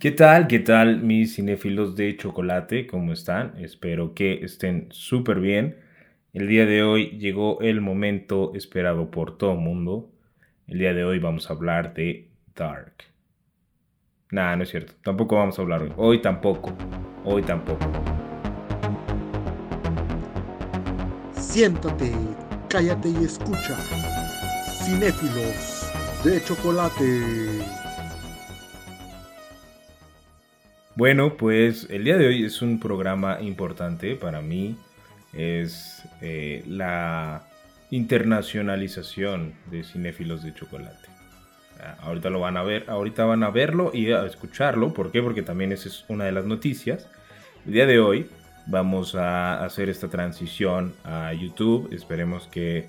[0.00, 0.48] ¿Qué tal?
[0.48, 2.86] ¿Qué tal mis cinéfilos de chocolate?
[2.88, 3.54] ¿Cómo están?
[3.58, 5.76] Espero que estén súper bien.
[6.32, 10.10] El día de hoy llegó el momento esperado por todo el mundo.
[10.66, 13.04] El día de hoy vamos a hablar de Dark.
[14.32, 14.94] Nah, no es cierto.
[15.04, 15.92] Tampoco vamos a hablar hoy.
[15.96, 16.76] Hoy tampoco.
[17.24, 17.86] Hoy tampoco.
[21.36, 22.12] Siéntate,
[22.68, 23.76] cállate y escucha.
[24.82, 25.88] Cinéfilos
[26.24, 27.83] de chocolate.
[30.96, 34.76] Bueno, pues el día de hoy es un programa importante para mí.
[35.32, 37.42] Es eh, la
[37.90, 41.08] internacionalización de cinéfilos de chocolate.
[41.80, 44.94] Ah, ahorita lo van a ver, ahorita van a verlo y a escucharlo.
[44.94, 45.20] ¿Por qué?
[45.20, 47.08] Porque también esa es una de las noticias.
[47.66, 48.28] El día de hoy
[48.66, 51.92] vamos a hacer esta transición a YouTube.
[51.92, 52.88] Esperemos que,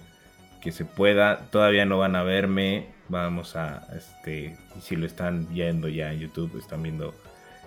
[0.61, 1.49] que se pueda.
[1.49, 2.85] Todavía no van a verme.
[3.09, 7.15] Vamos a, este, si lo están viendo ya en YouTube, están viendo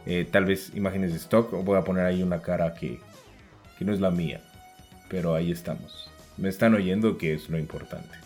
[0.07, 1.53] eh, tal vez imágenes de stock.
[1.65, 3.01] Voy a poner ahí una cara que,
[3.79, 4.41] que no es la mía.
[5.09, 6.11] Pero ahí estamos.
[6.37, 8.17] Me están oyendo que es lo importante.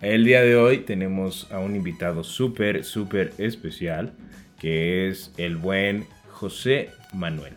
[0.00, 4.12] El día de hoy tenemos a un invitado súper, súper especial.
[4.58, 7.54] Que es el buen José Manuel.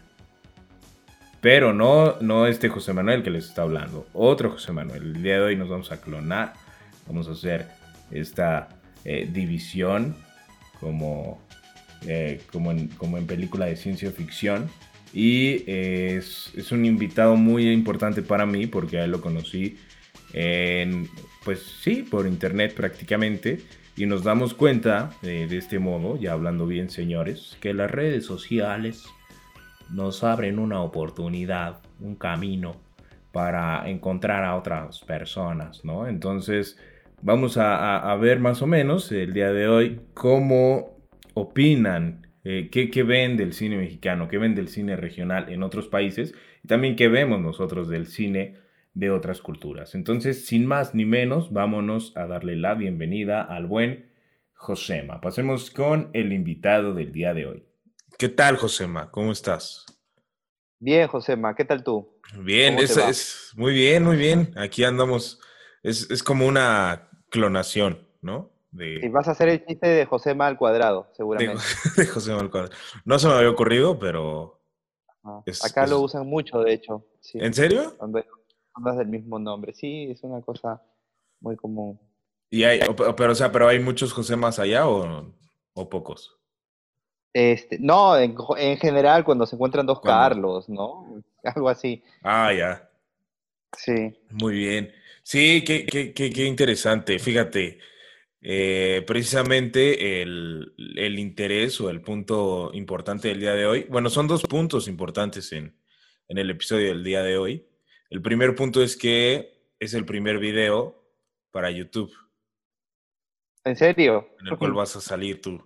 [1.41, 4.07] Pero no, no este José Manuel que les está hablando.
[4.13, 5.03] Otro José Manuel.
[5.03, 6.53] El día de hoy nos vamos a clonar.
[7.05, 7.67] Vamos a hacer
[8.11, 8.69] esta
[9.03, 10.16] eh, división
[10.80, 11.41] como
[12.08, 14.70] eh, como, en, como en película de ciencia ficción.
[15.14, 19.78] Y es, es, un invitado muy importante para mí porque a él lo conocí
[20.34, 21.08] en,
[21.46, 23.62] pues sí, por internet prácticamente.
[23.96, 29.06] Y nos damos cuenta de este modo, ya hablando bien señores, que las redes sociales
[29.92, 32.76] nos abren una oportunidad, un camino
[33.31, 36.08] para encontrar a otras personas, ¿no?
[36.08, 36.78] Entonces
[37.22, 40.92] vamos a, a, a ver más o menos el día de hoy cómo
[41.34, 46.34] opinan, eh, qué, ven del cine mexicano, qué ven del cine regional en otros países
[46.64, 48.58] y también qué vemos nosotros del cine
[48.94, 49.95] de otras culturas.
[49.95, 54.12] Entonces, sin más ni menos, vámonos a darle la bienvenida al buen
[54.53, 55.19] Josema.
[55.19, 57.66] Pasemos con el invitado del día de hoy.
[58.18, 59.09] ¿Qué tal, Josema?
[59.09, 59.86] ¿Cómo estás?
[60.80, 62.19] Bien, Josema, ¿qué tal tú?
[62.40, 64.53] Bien, es, es, muy bien, muy bien.
[64.57, 65.40] Aquí andamos.
[65.81, 68.53] Es, es como una clonación, ¿no?
[68.79, 71.61] Y vas a hacer el chiste de José Mal cuadrado, seguramente.
[71.95, 72.73] De, José Mal cuadrado.
[73.06, 74.59] No se me había ocurrido, pero.
[75.63, 77.06] Acá lo usan mucho, de hecho.
[77.35, 77.95] ¿En serio?
[77.97, 78.23] Cuando
[78.73, 79.73] andas del mismo nombre.
[79.73, 80.81] Sí, es una cosa
[81.39, 82.00] muy común.
[82.50, 82.81] ¿Y hay,
[83.16, 85.33] pero, o sea, pero hay muchos José más allá o,
[85.73, 86.38] o pocos?
[87.33, 88.35] Este, no, en,
[88.78, 91.23] general cuando se encuentran dos Carlos, ¿no?
[91.44, 92.03] Algo así.
[92.22, 92.89] Ah, ya.
[93.75, 94.16] Sí.
[94.29, 94.91] Muy bien.
[95.23, 97.17] Sí, qué, qué, qué, qué interesante.
[97.17, 97.79] Fíjate,
[98.46, 103.88] eh, precisamente el, el, interés o el punto importante del día de hoy.
[103.90, 105.74] Bueno, son dos puntos importantes en,
[106.28, 107.66] en, el episodio del día de hoy.
[108.09, 111.08] El primer punto es que es el primer video
[111.52, 112.12] para YouTube.
[113.64, 114.28] ¿En serio?
[114.42, 115.66] En el cual vas a salir tú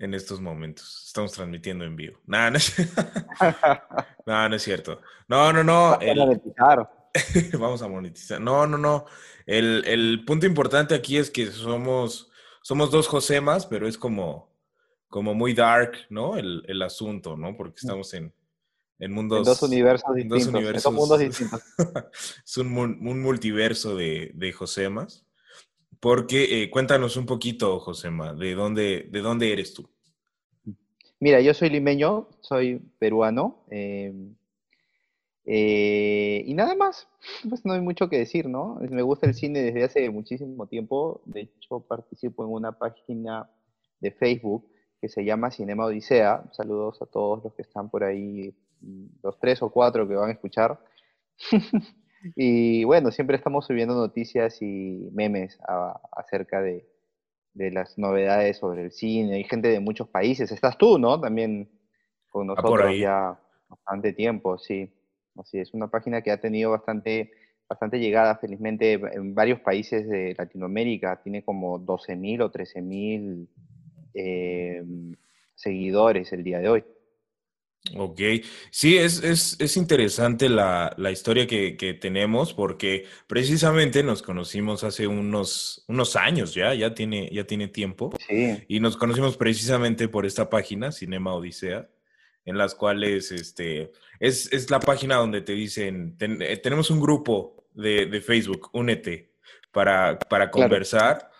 [0.00, 1.04] en estos momentos.
[1.06, 2.18] Estamos transmitiendo en vivo.
[2.26, 2.74] no, no es,
[4.26, 5.02] no, no es cierto.
[5.28, 6.00] No, no, no.
[6.00, 6.18] El,
[7.58, 8.40] Vamos a monetizar.
[8.40, 9.06] No, no, no.
[9.46, 12.30] El, el, punto importante aquí es que somos,
[12.62, 14.54] somos dos Josemas, pero es como,
[15.08, 16.36] como muy dark, ¿no?
[16.36, 17.56] El, el asunto, ¿no?
[17.56, 17.82] Porque mm.
[17.86, 18.32] estamos en,
[18.98, 19.38] en mundos.
[19.38, 20.44] En dos universos distintos.
[20.44, 21.62] Dos universos, mundos distintos.
[22.44, 25.26] es un, un, multiverso de, de Josemas.
[25.98, 29.90] Porque eh, cuéntanos un poquito, Josema, ¿de dónde, de dónde eres tú?
[31.18, 33.66] Mira, yo soy limeño, soy peruano.
[33.70, 34.14] Eh,
[35.52, 37.08] eh, y nada más,
[37.48, 38.78] pues no hay mucho que decir, ¿no?
[38.88, 41.22] Me gusta el cine desde hace muchísimo tiempo.
[41.24, 43.50] De hecho, participo en una página
[43.98, 44.64] de Facebook
[45.00, 46.44] que se llama Cinema Odisea.
[46.52, 48.54] Saludos a todos los que están por ahí,
[49.24, 50.78] los tres o cuatro que van a escuchar.
[52.36, 55.58] y bueno, siempre estamos subiendo noticias y memes
[56.12, 56.86] acerca de,
[57.54, 59.34] de, las novedades sobre el cine.
[59.34, 60.52] Hay gente de muchos países.
[60.52, 61.20] Estás tú, ¿no?
[61.20, 61.68] También
[62.28, 63.36] con ah, nosotros ya
[63.68, 64.94] bastante tiempo, sí.
[65.36, 67.32] Así es, una página que ha tenido bastante,
[67.68, 71.20] bastante llegada, felizmente, en varios países de Latinoamérica.
[71.22, 73.46] Tiene como 12.000 o 13.000
[74.14, 74.82] eh,
[75.54, 76.84] seguidores el día de hoy.
[77.96, 78.20] Ok,
[78.70, 84.84] sí, es, es, es interesante la, la historia que, que, tenemos porque precisamente nos conocimos
[84.84, 88.12] hace unos, unos años ya, ya tiene, ya tiene tiempo.
[88.28, 88.62] Sí.
[88.68, 91.88] Y nos conocimos precisamente por esta página, Cinema Odisea
[92.44, 97.66] en las cuales este, es, es la página donde te dicen, eh, tenemos un grupo
[97.74, 99.32] de, de, Facebook, únete,
[99.72, 101.30] para, para conversar.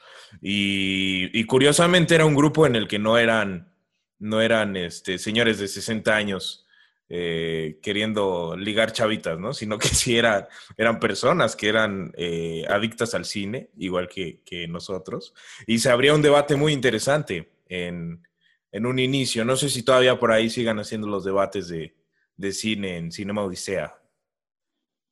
[0.41, 3.73] Y, y, curiosamente era un grupo en el que no eran,
[4.19, 6.67] no eran este, señores de 60 años
[7.13, 9.53] eh, queriendo ligar chavitas, ¿no?
[9.53, 15.35] Sino que sí eran, eran personas que eran eh, adictas al cine, igual que, nosotros.
[15.67, 18.23] Y se abría un debate muy interesante en,
[18.73, 19.45] un inicio.
[19.45, 21.95] No sé si todavía por ahí sigan haciendo los debates de,
[22.37, 23.95] de cine en Cinema Odisea.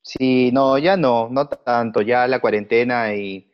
[0.03, 2.03] Sí, no, ya no, no tanto.
[2.03, 3.49] Ya la cuarentena y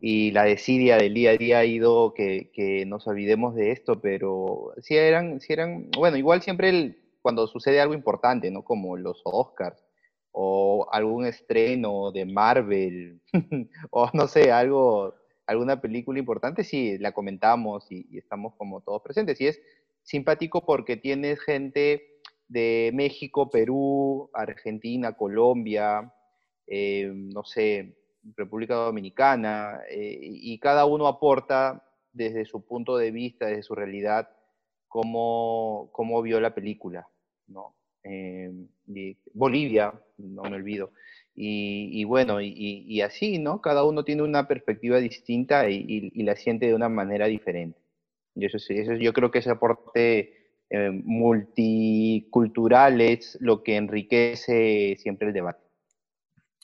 [0.00, 4.00] y la desidia del día a día ha ido que, que, nos olvidemos de esto,
[4.00, 8.62] pero si eran, si eran, bueno, igual siempre cuando sucede algo importante, ¿no?
[8.64, 9.84] Como los Oscars
[10.30, 13.20] o algún estreno de Marvel
[13.90, 15.14] o no sé, algo,
[15.48, 19.40] alguna película importante, sí, la comentamos y, estamos como todos presentes.
[19.40, 19.60] Y es
[20.02, 26.12] simpático porque tienes gente de México, Perú, Argentina, Colombia,
[26.66, 27.96] eh, no sé,
[28.36, 34.28] República Dominicana, eh, y cada uno aporta desde su punto de vista, desde su realidad,
[34.86, 37.08] cómo, cómo vio la película,
[37.46, 37.74] ¿no?
[38.02, 38.52] Eh,
[39.32, 40.92] Bolivia, no me olvido.
[41.40, 43.60] Y, bueno, y, así, ¿no?
[43.60, 47.78] Cada uno tiene una perspectiva distinta y, la siente de una manera diferente.
[48.34, 55.28] Y eso, eso yo creo que ese aporte eh, multicultural es lo que enriquece siempre
[55.28, 55.62] el debate.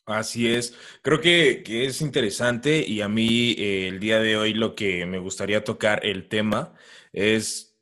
[0.06, 4.75] Así es, creo que, es interesante y a mí eh, el día de hoy lo
[4.75, 6.75] que me gustaría tocar el tema
[7.12, 7.79] es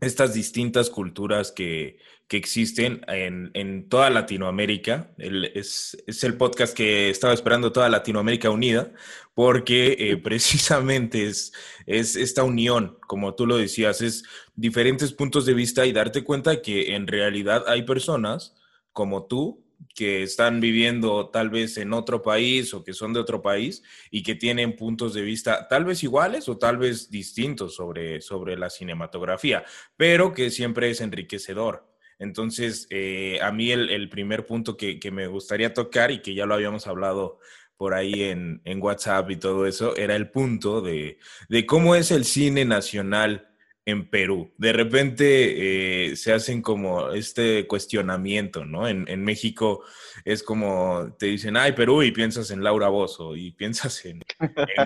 [0.00, 1.98] estas distintas culturas que,
[2.30, 5.10] existen en, toda Latinoamérica.
[5.18, 8.92] es, el podcast que estaba esperando toda Latinoamérica unida
[9.34, 11.52] porque eh, precisamente es,
[11.86, 14.24] es esta unión, como tú lo decías, es
[14.54, 18.54] diferentes puntos de vista y darte cuenta que en realidad hay personas
[18.92, 23.42] como tú que están viviendo tal vez en otro país o que son de otro
[23.42, 28.20] país y que tienen puntos de vista tal vez iguales o tal vez distintos sobre,
[28.20, 29.64] sobre la cinematografía,
[29.96, 31.93] pero que siempre es enriquecedor.
[32.18, 36.54] Entonces, eh, a mí el, primer punto que, me gustaría tocar y que ya lo
[36.54, 37.38] habíamos hablado
[37.76, 41.18] por ahí en, WhatsApp y todo eso, era el punto de,
[41.48, 43.53] de cómo es el cine nacional
[43.86, 44.52] en Perú.
[44.56, 48.88] De repente eh, se hacen como este cuestionamiento, ¿no?
[48.88, 49.84] En, México
[50.24, 54.22] es como te dicen, ay, Perú, y piensas en Laura Bozo, y piensas en,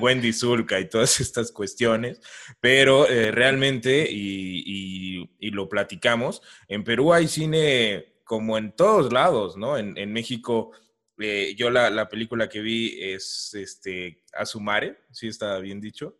[0.00, 2.20] Wendy Zulka y todas estas cuestiones,
[2.60, 9.78] pero eh, realmente, y, lo platicamos, en Perú hay cine como en todos lados, ¿no?
[9.78, 10.72] En, México...
[11.20, 16.16] Eh, yo la, la, película que vi es este Azumare, sí está bien dicho.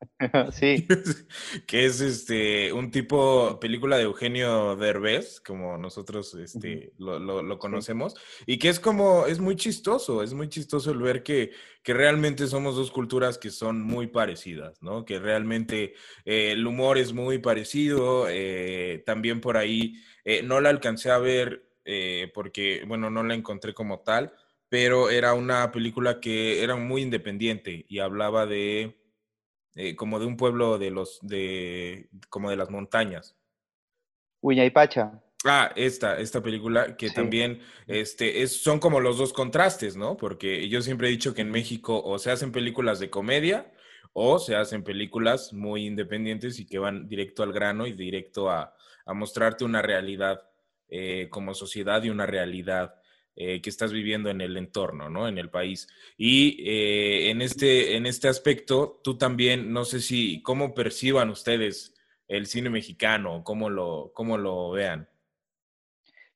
[0.52, 0.86] sí.
[1.66, 8.14] que es este un tipo película de Eugenio Derbez, como nosotros este, lo, conocemos,
[8.46, 11.52] y que es como, es muy chistoso, es muy chistoso el ver que,
[11.82, 15.04] que realmente somos dos culturas que son muy parecidas, ¿no?
[15.04, 15.94] Que realmente
[16.24, 21.18] eh, el humor es muy parecido, eh, también por ahí eh, no la alcancé a
[21.18, 21.66] ver
[22.34, 24.32] porque, bueno, no la encontré como tal,
[24.68, 28.99] pero era una película que era muy independiente y hablaba de
[29.74, 33.36] eh, como de un pueblo de los, de, como de las montañas.
[34.72, 35.20] Pacha.
[35.44, 40.16] Ah, esta, esta película que también este, es, son como los dos contrastes, ¿no?
[40.16, 43.72] Porque yo siempre he dicho que en México o se hacen películas de comedia
[44.12, 48.74] o se hacen películas muy independientes y que van directo al grano y directo a,
[49.06, 50.42] a mostrarte una realidad
[50.88, 52.99] eh, como sociedad y una realidad
[53.42, 55.26] eh, que estás viviendo en el entorno, ¿no?
[55.26, 55.88] En el país.
[56.18, 61.94] Y eh, en, este, en este aspecto, tú también, no sé si, ¿cómo perciban ustedes
[62.28, 63.42] el cine mexicano?
[63.42, 65.08] ¿Cómo lo, cómo lo vean?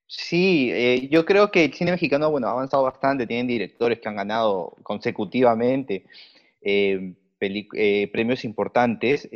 [0.07, 4.09] Sí, eh, yo creo que el cine mexicano, bueno, ha avanzado bastante, tienen directores que
[4.09, 6.07] han ganado consecutivamente
[7.39, 9.29] premios importantes.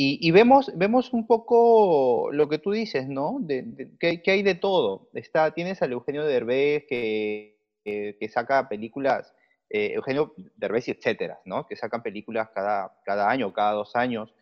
[0.00, 3.38] Y, vemos, vemos un poco lo que tú dices, ¿no?
[3.40, 5.10] De, que, hay de todo.
[5.12, 9.34] Está, tienes al Eugenio Derbez que, que, saca películas,
[9.68, 11.66] eh, Eugenio Derbez y etcétera, ¿no?
[11.66, 14.32] Que sacan películas cada, cada año, cada dos años,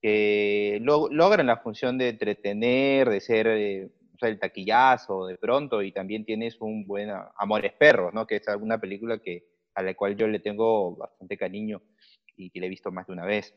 [0.00, 3.90] que logran la función de entretener, de ser eh,
[4.22, 8.26] el taquillazo de pronto, y también tienes un buen Amores Perros, ¿no?
[8.26, 9.44] Que es una película que,
[9.74, 11.82] a la cual yo le tengo bastante cariño
[12.36, 13.54] y que le he visto más de una vez.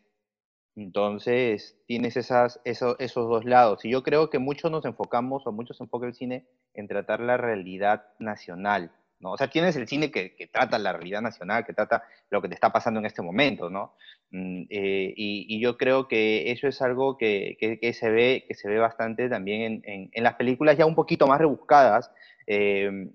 [0.77, 3.84] Entonces, tienes esas, esos, dos lados.
[3.84, 7.36] Y yo creo que muchos nos enfocamos, o muchos enfocan el cine en tratar la
[7.36, 9.31] realidad nacional, ¿no?
[9.31, 12.53] O sea, tienes el cine que, trata la realidad nacional, que trata lo que te
[12.53, 13.96] está pasando en este momento, ¿no?
[14.29, 18.53] Mm, eh, y, y, yo creo que eso es algo que, que, se, ve, que
[18.53, 22.12] se ve bastante también en, en, las películas ya un poquito más rebuscadas,
[22.46, 23.10] eh,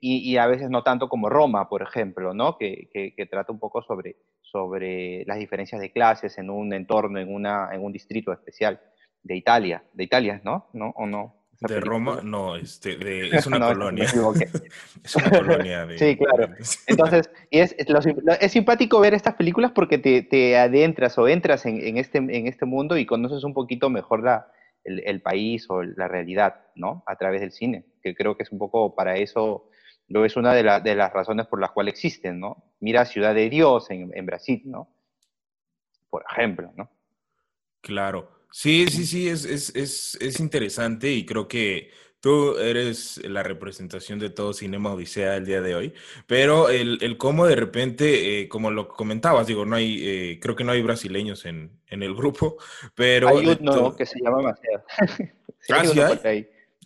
[0.00, 2.56] y, y, a veces no tanto como Roma, por ejemplo, ¿no?
[2.58, 7.32] Que, que, trata un poco sobre, sobre las diferencias de clases en un entorno, en,
[7.32, 8.80] una, en un distrito especial.
[9.22, 10.68] de Italia, de Italia, ¿no?
[10.72, 10.90] ¿No?
[10.96, 11.40] ¿O no?
[11.60, 14.04] De Roma, no, este, de, es una colonia.
[15.04, 15.98] es una colonia de...
[15.98, 16.54] Sí, claro.
[16.86, 21.98] Entonces, es, es, simpático ver estas películas porque te, te adentras o entras en, en,
[21.98, 24.50] este, en este mundo y conoces un poquito mejor la,
[24.84, 27.04] el, el, país o la realidad, ¿no?
[27.06, 29.70] A través del cine, que creo que es un poco para eso,
[30.08, 32.64] lo es una de, la, de las razones por las cuales existen, ¿no?
[32.80, 34.88] Mira Ciudad de Dios en, en Brasil, ¿no?
[36.10, 36.90] Por ejemplo, ¿no?
[37.80, 38.40] Claro.
[38.50, 44.18] Sí, sí, sí, es, es, es, es, interesante y creo que tú eres la representación
[44.18, 45.94] de todo Cinema Odisea el día de hoy,
[46.26, 50.56] pero el, el cómo de repente, eh, como lo comentabas, digo, no hay, eh, creo
[50.56, 52.56] que no hay brasileños en, en el grupo,
[52.96, 53.28] pero...
[53.28, 54.82] Hay uno que se llama Maceo.
[55.60, 55.84] sí, Ah,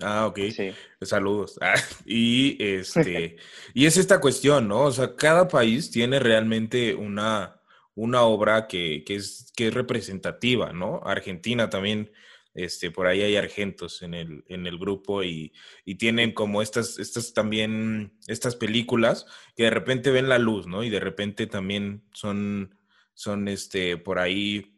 [0.01, 0.39] ok.
[0.55, 0.73] Sí.
[1.01, 1.59] Saludos.
[1.61, 1.75] Ah,
[2.07, 3.37] y este,
[3.75, 4.83] y es esta cuestión, ¿no?
[4.83, 7.61] O sea, cada país tiene realmente una
[7.95, 11.01] una obra que, es, que es representativa, ¿no?
[11.05, 12.11] Argentina también,
[12.55, 15.53] este, por ahí hay argentos en el, en el grupo y,
[15.99, 20.83] tienen como estas, estas también, estas películas que de repente ven la luz, ¿no?
[20.85, 22.77] Y de repente también son,
[23.15, 24.74] son este, por ahí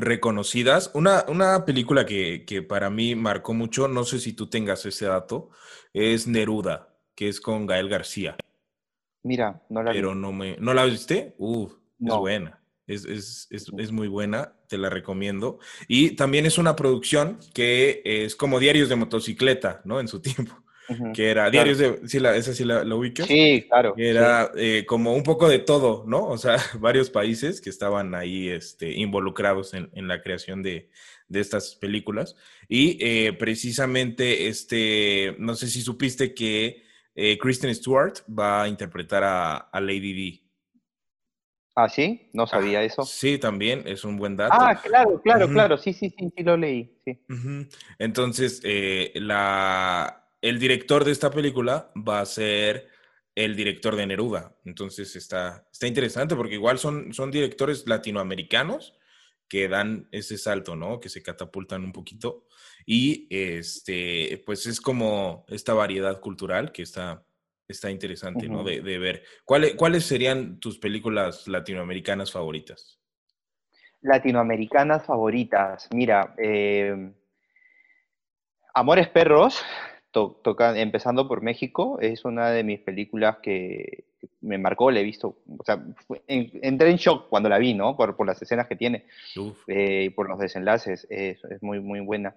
[0.00, 0.90] reconocidas.
[0.94, 5.06] Una, una película que, que para mí marcó mucho, no sé si tú tengas ese
[5.06, 5.50] dato,
[5.92, 8.36] es Neruda, que es con Gael García.
[9.22, 10.56] Mira, no la Pero no me...
[10.58, 11.34] ¿No la viste?
[11.38, 12.62] Uf, es buena.
[12.86, 15.58] Es, es, es, es, muy buena, te la recomiendo.
[15.88, 19.98] Y también es una producción que es como diarios de motocicleta, ¿no?
[19.98, 20.62] En su tiempo.
[21.14, 22.08] Que era diarios de.
[22.08, 23.26] ¿sí la, ¿Esa sí la, la ubicas?
[23.26, 23.94] Sí, claro.
[23.96, 26.26] era eh, como un poco de todo, ¿no?
[26.26, 30.90] O sea, varios países que estaban ahí este, involucrados en, en la creación de,
[31.28, 32.36] de, estas películas.
[32.68, 36.82] Y eh, precisamente, este, no sé si supiste que
[37.14, 40.46] eh, Kristen Stewart va a interpretar a, a Lady D
[41.78, 43.02] Ah, sí, no sabía eso.
[43.02, 44.56] Sí, también es un buen dato.
[44.58, 46.98] Ah, claro, claro, claro, sí, sí, sí, sí lo leí.
[47.04, 47.20] Sí.
[47.98, 52.88] Entonces, eh, la, el director de esta película va a ser
[53.34, 54.56] el director de Neruda.
[54.64, 58.98] Entonces está, está interesante porque igual son, son directores latinoamericanos
[59.48, 60.98] que dan ese salto, ¿no?
[60.98, 62.46] Que se catapultan un poquito.
[62.84, 67.24] Y este, pues es como esta variedad cultural que está,
[67.68, 68.64] está interesante, ¿no?
[68.64, 69.22] De, ver.
[69.44, 72.98] ¿Cuáles, ¿Cuáles serían tus películas latinoamericanas favoritas?
[74.00, 75.88] Latinoamericanas favoritas.
[75.92, 77.14] Mira, em,
[78.74, 79.64] Amores Perros,
[80.74, 84.04] empezando por México, es una de mis películas que
[84.40, 85.84] me marcó, la he visto, o sea,
[86.26, 87.96] entré en shock cuando la vi, ¿no?
[87.96, 89.04] Por, por las escenas que tiene
[89.66, 92.34] eh, y por los desenlaces, es, muy, muy buena.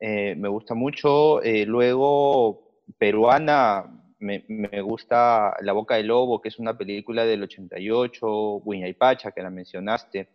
[0.00, 1.42] Eh, me gusta mucho.
[1.42, 3.84] Eh, luego, peruana,
[4.18, 8.62] me, me, gusta La Boca del Lobo, que es una película del 88,
[8.98, 10.28] Pacha, que la mencionaste.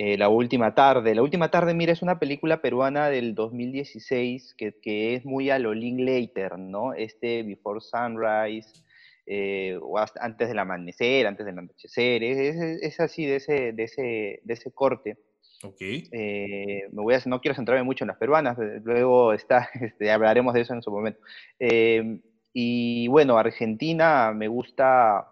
[0.00, 1.12] Eh, la Última Tarde.
[1.12, 5.58] La Última Tarde, mira, es una película peruana del 2016 que, que es muy a
[5.58, 6.94] lo Linklater, ¿no?
[6.94, 8.70] Este Before Sunrise,
[9.26, 14.40] eh, o antes del amanecer, antes del anochecer, es, es, así de ese, de ese,
[14.44, 15.18] de ese corte.
[15.64, 16.04] Okay.
[16.12, 20.54] Eh, me voy a, no quiero centrarme mucho en las peruanas, luego está, este, hablaremos
[20.54, 21.18] de eso en su momento.
[22.52, 25.26] Y bueno, Argentina me gusta,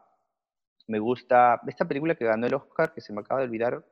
[0.88, 3.84] me gusta esta película que ganó el Oscar, que se me acaba de olvidar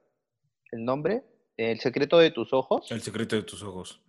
[0.75, 1.23] el nombre,
[1.57, 2.90] El secreto de tus ojos.
[2.90, 4.02] El secreto de tus ojos.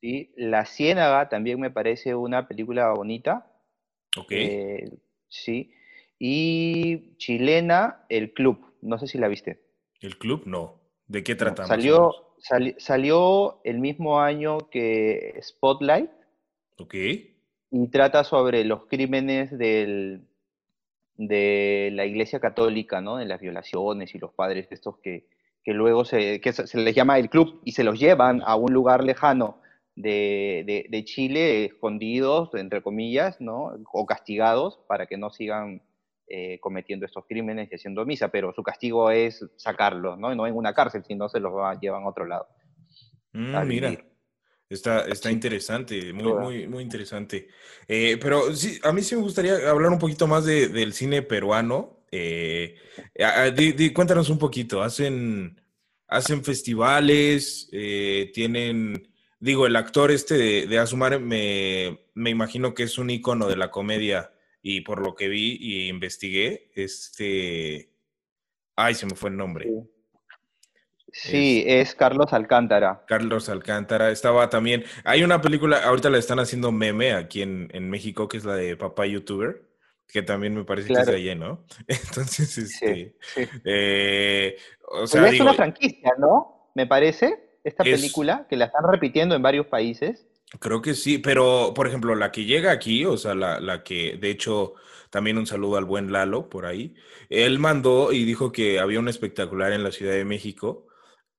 [0.00, 3.52] Sí, La Ciénaga también me parece una película bonita.
[4.16, 4.30] Ok.
[4.30, 4.90] Eh,
[5.28, 5.72] sí.
[6.18, 8.58] Y chilena, El Club.
[8.82, 9.62] No sé si la viste.
[10.00, 10.42] ¿El Club?
[10.46, 10.80] No.
[11.06, 11.68] ¿De qué tratamos?
[11.68, 12.34] salió,
[12.78, 16.10] salió el mismo año que Spotlight.
[16.78, 16.94] Ok
[17.70, 20.26] y trata sobre los crímenes del,
[21.16, 23.16] de la Iglesia Católica, ¿no?
[23.16, 25.28] De las violaciones y los padres estos que,
[25.64, 28.72] que luego se, que se les llama el club y se los llevan a un
[28.72, 29.60] lugar lejano
[29.96, 33.72] de, de, Chile, escondidos, entre comillas, ¿no?
[33.92, 35.82] O castigados para que no sigan
[36.26, 40.34] eh, cometiendo estos crímenes y haciendo misa, pero su castigo es sacarlos, ¿no?
[40.34, 42.46] No en una cárcel, sino se los llevan a otro lado.
[43.32, 44.04] Mm, mira.
[44.68, 47.48] Está, está interesante, muy, muy, muy interesante.
[47.88, 51.22] Eh, pero sí, a mí sí me gustaría hablar un poquito más de, del cine
[51.22, 51.99] peruano.
[52.12, 52.76] Eh,
[53.94, 55.60] cuéntanos un poquito, ¿hacen,
[56.08, 57.68] hacen festivales?
[57.72, 63.10] Eh, ¿Tienen, digo, el actor este de, de Azumar me, me, imagino que es un
[63.10, 67.92] icono de la comedia y por lo que vi y investigué, este...
[68.76, 69.68] Ay, se me fue el nombre.
[71.12, 73.04] Sí, es, Carlos Alcántara.
[73.06, 74.10] Carlos Alcántara.
[74.10, 74.84] Estaba también.
[75.04, 78.54] Hay una película, ahorita la están haciendo meme aquí en, en México, que es la
[78.54, 79.69] de Papá YouTuber,
[80.10, 81.64] que también me parece que es de allí, ¿no?
[81.86, 83.14] Entonces, este.
[83.64, 84.56] Eh,
[84.92, 86.70] o sea, es una franquicia, ¿no?
[86.74, 87.58] Me parece.
[87.64, 90.26] esta película, que la están repitiendo en varios países.
[90.58, 94.16] Creo que sí, pero por ejemplo, la que llega aquí, o sea, la, la que
[94.20, 94.74] de hecho
[95.10, 96.94] también un saludo al buen Lalo por ahí.
[97.28, 100.86] Él mandó y dijo que había un espectacular en la Ciudad de México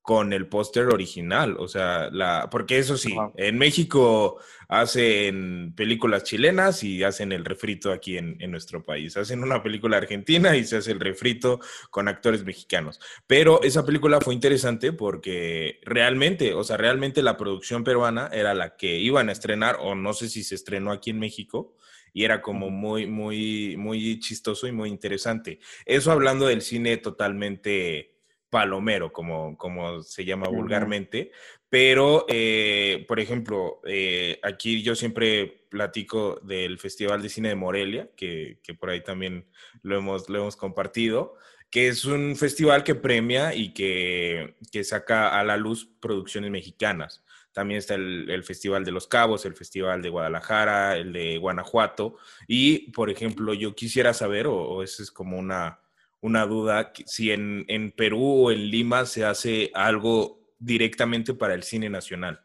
[0.02, 6.84] con el póster original, o sea, la, porque eso sí, en México hacen películas chilenas
[6.84, 10.78] y hacen el refrito aquí en, en, nuestro país, hacen una película argentina y se
[10.78, 11.60] hace el refrito
[11.92, 17.84] con actores mexicanos, pero esa película fue interesante porque realmente, o sea, realmente la producción
[17.84, 21.20] peruana era la que iban a estrenar, o no sé si se estrenó aquí en
[21.20, 21.76] México,
[22.14, 25.60] y era como muy, muy, muy chistoso y muy interesante.
[25.86, 28.11] Eso hablando del cine totalmente
[28.52, 31.32] palomero, como, como se llama vulgarmente,
[31.72, 38.10] pero, eh, por ejemplo, eh, aquí yo siempre platico del Festival de Cine de Morelia,
[38.18, 39.48] que, que, por ahí también
[39.82, 41.38] lo hemos, lo hemos compartido,
[41.70, 47.24] que es un festival que premia y que, que saca a la luz producciones mexicanas.
[47.54, 52.18] También está el, Festival de los Cabos, el Festival de Guadalajara, el de Guanajuato.
[52.48, 55.81] Y, por ejemplo, yo quisiera saber, o, o esa es como una,
[56.22, 61.64] una duda, si en, en, Perú o en Lima se hace algo directamente para el
[61.64, 62.40] cine nacional.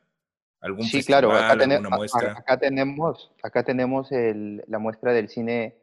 [0.61, 1.54] ¿Algún sí, claro, acá,
[1.90, 2.33] muestra?
[2.33, 5.76] acá tenemos, acá tenemos el, la muestra del cine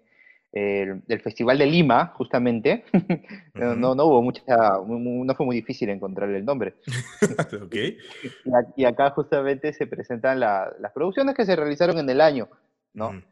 [0.54, 2.86] del Festival de Lima, justamente.
[3.56, 4.44] no, no, hubo mucha,
[4.86, 6.76] no fue muy difícil encontrar el nombre.
[7.66, 7.98] okay.
[8.76, 12.50] y, acá justamente se presentan las producciones que se realizaron en el año,
[12.94, 13.24] ¿no?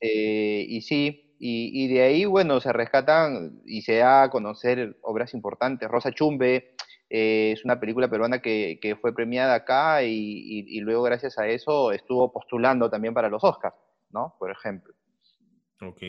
[0.00, 4.98] Eh, y sí, y, y, de ahí, bueno, se rescatan y se da a conocer
[5.02, 5.88] obras importantes.
[5.88, 6.74] Rosa Chumbe
[7.10, 11.48] eh, es una película peruana que, que fue premiada acá y, y, luego gracias a
[11.48, 13.76] eso estuvo postulando también para los Oscars,
[14.10, 14.34] ¿no?
[14.38, 14.94] Por ejemplo.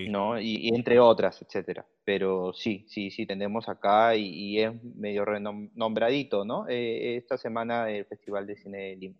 [0.09, 0.39] ¿no?
[0.39, 1.86] Y, entre otras, etcétera.
[2.03, 6.67] Pero sí, sí, sí, tenemos acá y, es medio renombradito, ¿no?
[6.67, 9.15] Eh, esta semana el Festival de Cine de Lima.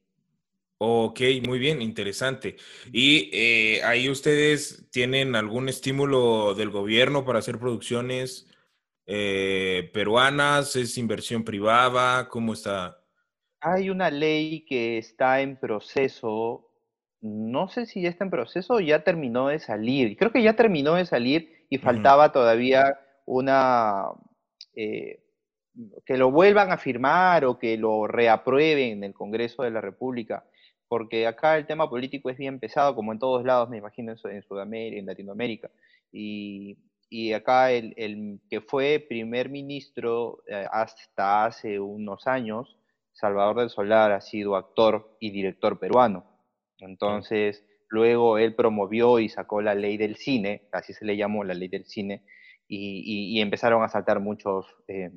[0.82, 2.56] Ok, muy bien, interesante.
[2.92, 8.50] ¿Y eh, ahí ustedes tienen algún estímulo del gobierno para hacer producciones
[9.06, 10.76] eh, peruanas?
[10.76, 12.28] ¿Es inversión privada?
[12.30, 13.04] ¿Cómo está?
[13.62, 16.70] Hay una ley que está en proceso
[17.22, 20.16] no sé si ya está en proceso o ya terminó de salir.
[20.18, 24.06] Creo que ya terminó de salir y faltaba todavía una...
[24.76, 25.24] Eh,
[26.06, 30.44] que lo vuelvan a firmar o que lo reaprueben en el Congreso de la República,
[30.90, 34.42] porque acá el tema político es bien pesado, como en todos lados, me imagino, en
[34.44, 35.70] Sudamérica, en Latinoamérica.
[36.12, 36.78] Y,
[37.34, 42.78] acá el, que fue primer ministro eh, hasta hace unos años,
[43.14, 46.26] Salvador del Solar, ha sido actor y director peruano.
[46.80, 51.54] Entonces, luego él promovió y sacó la ley del cine, así se le llamó la
[51.54, 52.24] ley del cine,
[52.68, 55.12] y, empezaron a saltar muchos eh,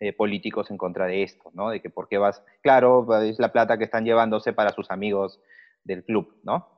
[0.00, 1.70] eh, políticos en contra de esto, ¿no?
[1.70, 5.40] De que por qué vas, claro, es la plata que están llevándose para sus amigos
[5.84, 6.68] del club, ¿no?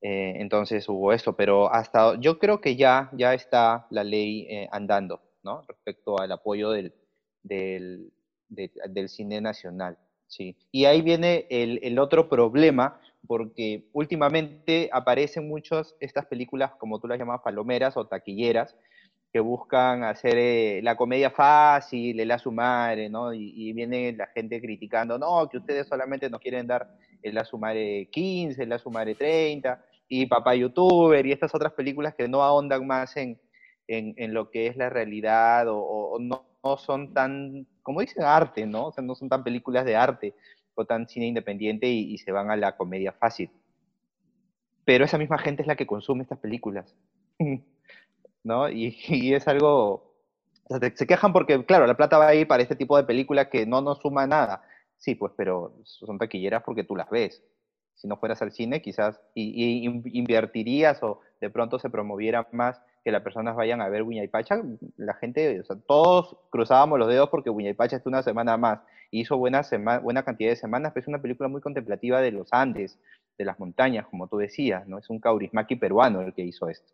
[0.00, 5.20] Eh, entonces hubo eso, pero hasta yo creo que ya, ya está la ley andando,
[5.42, 5.64] ¿no?
[5.66, 6.94] Respecto al apoyo del,
[7.42, 8.12] del,
[8.48, 10.56] del cine nacional, ¿sí?
[10.70, 17.08] Y ahí viene el, el otro problema, porque últimamente aparecen muchas estas películas, como tú
[17.08, 18.76] las llamas, palomeras o taquilleras,
[19.32, 23.32] que buscan hacer eh, la comedia fácil, el a su madre, ¿no?
[23.32, 26.88] Y, viene la gente criticando, no, que ustedes solamente nos quieren dar
[27.22, 31.54] el a su madre 15, el a su madre 30, y Papá Youtuber, y estas
[31.54, 33.38] otras películas que no ahondan más en,
[33.86, 36.46] en, lo que es la realidad o, no,
[36.78, 38.86] son tan, como dicen, arte, ¿no?
[38.86, 40.34] O sea, no son tan películas de arte,
[40.86, 43.50] tan cine independiente y, se van a la comedia fácil.
[44.84, 46.94] Pero esa misma gente es la que consume estas películas.
[48.48, 48.68] ¿No?
[48.70, 50.14] Y, es algo...
[50.94, 53.66] se quejan porque, claro, la plata va a ir para este tipo de películas que
[53.66, 54.62] no nos suma nada.
[54.96, 57.42] Sí, pues, pero son taquilleras porque tú las ves.
[57.94, 63.12] Si no fueras al cine, quizás y, invertirías o de pronto se promoviera más que
[63.12, 64.62] las personas vayan a ver Pacha,
[64.96, 68.80] la gente, o sea, todos cruzábamos los dedos porque Pacha está una semana más
[69.10, 69.62] hizo buena,
[70.02, 72.98] buena cantidad de semanas, pero es una película muy contemplativa de los Andes,
[73.36, 74.98] de las montañas, como tú decías, ¿no?
[74.98, 76.92] Es un caurismaki peruano el que hizo esto.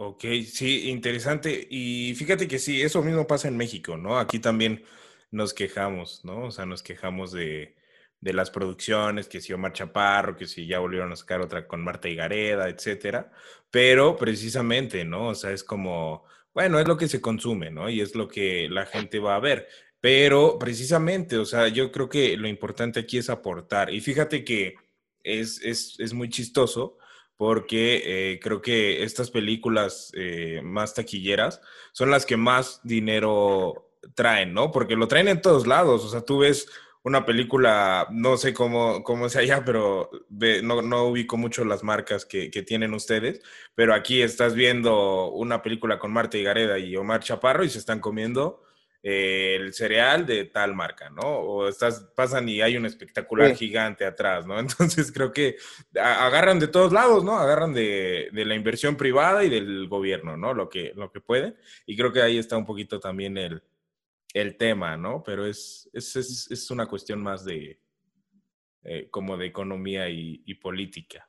[0.00, 1.66] Ok, sí, interesante.
[1.70, 4.18] Y fíjate que sí, eso mismo pasa en México, ¿no?
[4.18, 4.84] Aquí también
[5.32, 6.44] nos quejamos, ¿no?
[6.46, 7.74] O sea, nos quejamos de,
[8.20, 11.82] de las producciones, que si Omar Chaparro, que si ya volvieron a sacar otra con
[11.82, 13.32] Marta Higareda, etcétera.
[13.72, 15.28] Pero precisamente, ¿no?
[15.30, 17.90] O sea, es como, bueno, es lo que se consume, ¿no?
[17.90, 19.68] Y es lo que la gente va a ver.
[20.00, 23.92] Pero precisamente, o sea, yo creo que lo importante aquí es aportar.
[23.92, 24.76] Y fíjate que
[25.24, 26.98] es, es, muy chistoso
[27.38, 34.52] porque eh, creo que estas películas eh, más taquilleras son las que más dinero traen,
[34.52, 34.72] ¿no?
[34.72, 36.04] Porque lo traen en todos lados.
[36.04, 36.68] O sea, tú ves
[37.04, 40.10] una película, no sé cómo, cómo es allá, pero
[40.64, 43.40] no, no, ubico mucho las marcas que, que, tienen ustedes,
[43.76, 48.00] pero aquí estás viendo una película con Marta Gareda y Omar Chaparro y se están
[48.00, 48.64] comiendo
[49.00, 51.22] eh, el cereal de tal marca, ¿no?
[51.22, 54.58] O estás, pasan y hay un espectacular gigante atrás, ¿no?
[54.60, 55.56] Entonces creo que
[55.94, 57.38] agarran de todos lados, ¿no?
[57.38, 60.52] Agarran de, de, la inversión privada y del gobierno, ¿no?
[60.52, 61.56] Lo que, lo que pueden.
[61.86, 63.62] Y creo que ahí está un poquito también el,
[64.34, 65.22] el tema, ¿no?
[65.22, 66.16] Pero es, es,
[66.50, 67.78] es, una cuestión más de,
[68.82, 71.28] eh, como de economía y, política.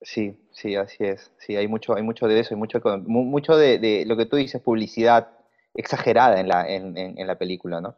[0.00, 1.32] Sí, sí, así es.
[1.38, 4.36] Sí, hay mucho, hay mucho de eso, hay mucho, mucho de, de lo que tú
[4.36, 5.41] dices, publicidad
[5.74, 7.96] exagerada en la, en, la película, ¿no?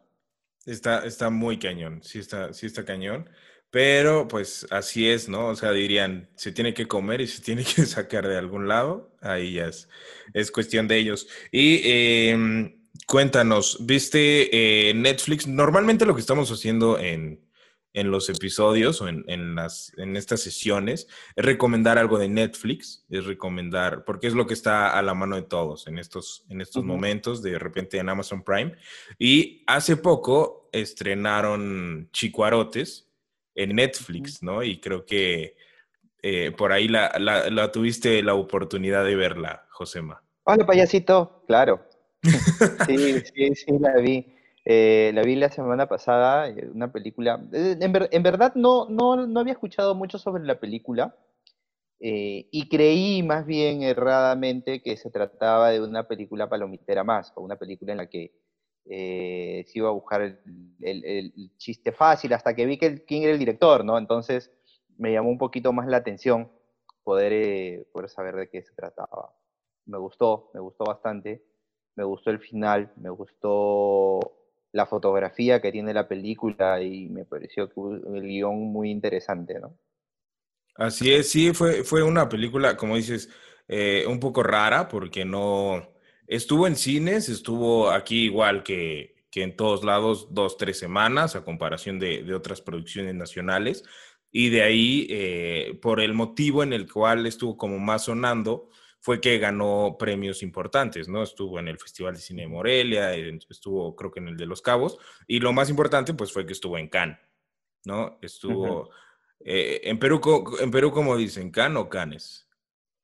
[0.65, 3.29] Está, está muy cañón, sí está, sí está cañón.
[3.71, 5.47] Pero pues así es, ¿no?
[5.47, 9.11] O sea, dirían, se tiene que comer y se tiene que sacar de algún lado.
[9.21, 9.89] Ahí ya es,
[10.33, 11.27] es cuestión de ellos.
[11.51, 15.45] Y em, cuéntanos, ¿viste eh, Netflix?
[15.45, 17.44] Normalmente lo que estamos haciendo en,
[17.95, 23.05] en los episodios o en, en, las, en estas sesiones es recomendar algo de Netflix,
[23.09, 26.59] es recomendar, porque es lo que está a la mano de todos en estos, en
[26.59, 28.75] estos momentos, de repente en Amazon Prime.
[29.17, 33.09] Y hace poco estrenaron Chicuarotes
[33.55, 34.61] en Netflix, ¿no?
[34.61, 35.55] Y creo que
[36.21, 40.21] eh, por ahí la, la, la, tuviste la oportunidad de verla, Josema.
[40.43, 41.87] Hola, payasito, claro.
[42.87, 44.34] sí, sí, sí, la vi.
[44.67, 47.39] Eh, la vi la semana pasada, eh, una película.
[47.53, 51.15] Eh, en, verdad no, no, no, había escuchado mucho sobre la película
[51.97, 57.55] y creí más bien erradamente que se trataba de una película palomitera más, o una
[57.55, 58.31] película en la que
[58.85, 60.39] se iba a buscar el,
[60.81, 63.97] el, chiste fácil, hasta que vi que quién era el director, ¿no?
[63.97, 64.51] Entonces
[64.97, 66.51] me llamó un poquito más la atención
[67.03, 69.33] poder, poder saber de qué se trataba.
[69.85, 71.43] Me gustó, me gustó bastante.
[71.95, 74.44] Me gustó el final, me gustó
[74.75, 77.71] la fotografía que tiene la película y me pareció
[78.13, 79.77] el guion muy interesante, ¿no?
[80.75, 83.29] Así es, sí, fue, fue una película, como dices,
[83.69, 85.93] eh, un poco rara porque no
[86.27, 91.45] estuvo en cines, estuvo aquí igual que, que en todos lados dos, tres semanas a
[91.45, 93.85] comparación de, de otras producciones nacionales
[94.29, 98.69] y de ahí, eh, por el motivo en el cual estuvo como más sonando,
[99.05, 101.21] fue que ganó premios importantes, ¿no?
[101.21, 104.63] Estuvo en el Festival de Cine de Morelia, estuvo creo que en el de Los
[104.63, 107.19] Cabos, y lo más importante pues fue que estuvo en Cannes,
[107.83, 108.17] ¿no?
[108.23, 108.89] Estuvo
[109.41, 110.19] eh, en Perú,
[110.59, 112.49] en Perú como dicen, Cannes o Canes.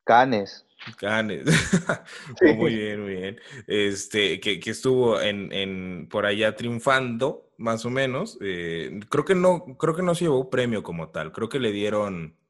[0.03, 0.65] Canes.
[0.97, 1.45] Canes.
[2.57, 3.39] muy bien, muy bien.
[3.67, 8.39] Este, que, que estuvo en, en, por allá triunfando, más o menos.
[8.41, 11.31] Eh, creo que no, creo que no se llevó premio como tal.
[11.31, 12.40] Creo que le dieron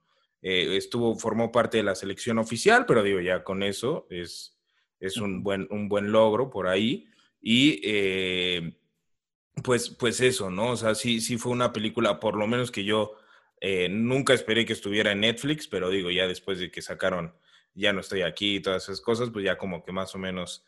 [0.41, 4.58] eh, estuvo, formó parte de la selección oficial, pero digo, ya con eso es,
[4.99, 7.08] es un, buen, un buen logro por ahí.
[7.41, 8.77] Y eh,
[9.63, 10.71] pues, pues eso, ¿no?
[10.71, 13.13] O sea, sí, sí fue una película, por lo menos que yo
[13.60, 17.36] eh, nunca esperé que estuviera en Netflix, pero digo, ya después de que sacaron
[17.73, 20.65] Ya no estoy aquí y todas esas cosas, pues ya como que más o menos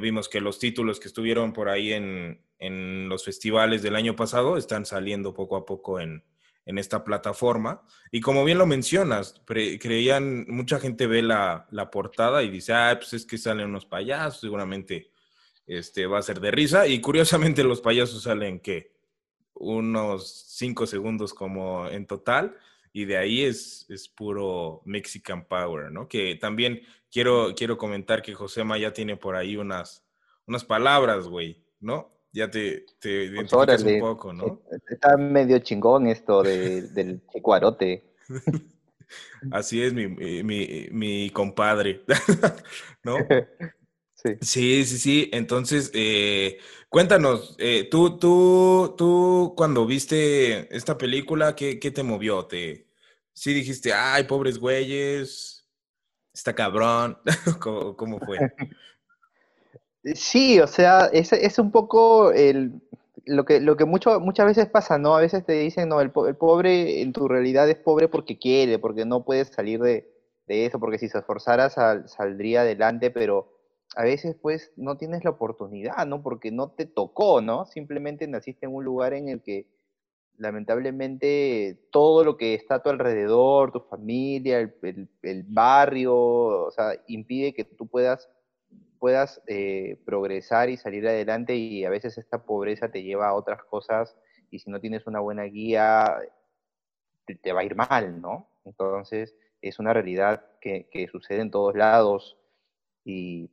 [0.00, 4.56] vimos que los títulos que estuvieron por ahí en, en los festivales del año pasado
[4.56, 6.24] están saliendo poco a poco en,
[6.66, 7.82] en esta plataforma.
[8.10, 13.14] Y como bien lo mencionas, creían, mucha gente ve la, portada y dice, ah, pues
[13.14, 15.12] es que salen unos payasos, seguramente
[15.66, 16.86] este, va a ser de risa.
[16.86, 18.92] Y curiosamente los payasos salen que
[19.54, 22.56] unos cinco segundos como en total.
[22.92, 26.08] Y de ahí es, es puro Mexican Power, ¿no?
[26.08, 30.04] Que también quiero, quiero comentar que Josema ya tiene por ahí unas,
[30.46, 32.15] unas palabras, güey, ¿no?
[32.32, 34.62] Ya te, te pues identificas un poco, ¿no?
[34.88, 38.04] Está medio chingón esto del chicuarote.
[39.50, 42.02] Así es, mi, mi, mi compadre,
[43.04, 43.16] ¿no?
[44.18, 44.30] Sí.
[44.40, 45.30] sí, sí, sí.
[45.32, 46.58] Entonces, eh,
[46.88, 52.46] cuéntanos, eh, tú, tú, tú, cuando viste esta película, ¿qué, qué te movió?
[52.46, 52.88] ¿Te,
[53.34, 55.68] sí dijiste, ay, pobres güeyes,
[56.32, 57.18] está cabrón?
[57.60, 58.38] ¿Cómo, ¿Cómo, fue?
[60.14, 62.80] Sí, o sea, es, es un poco el,
[63.24, 65.16] lo que, lo que mucho, muchas veces pasa, ¿no?
[65.16, 68.78] A veces te dicen, no, el, el pobre en tu realidad es pobre porque quiere,
[68.78, 70.08] porque no puedes salir de,
[70.46, 71.70] de eso, porque si se esforzara
[72.06, 73.52] saldría adelante, pero
[73.96, 76.22] a veces pues no tienes la oportunidad, ¿no?
[76.22, 77.66] Porque no te tocó, ¿no?
[77.66, 79.66] Simplemente naciste en un lugar en el que
[80.38, 86.70] lamentablemente todo lo que está a tu alrededor, tu familia, el, el, el barrio, o
[86.70, 88.28] sea, impide que tú puedas
[88.98, 93.62] puedas eh, progresar y salir adelante y a veces esta pobreza te lleva a otras
[93.64, 94.16] cosas
[94.50, 96.18] y si no tienes una buena guía
[97.34, 98.48] te, va a ir mal, ¿no?
[98.64, 102.36] Entonces es una realidad que, sucede en todos lados
[103.04, 103.50] y,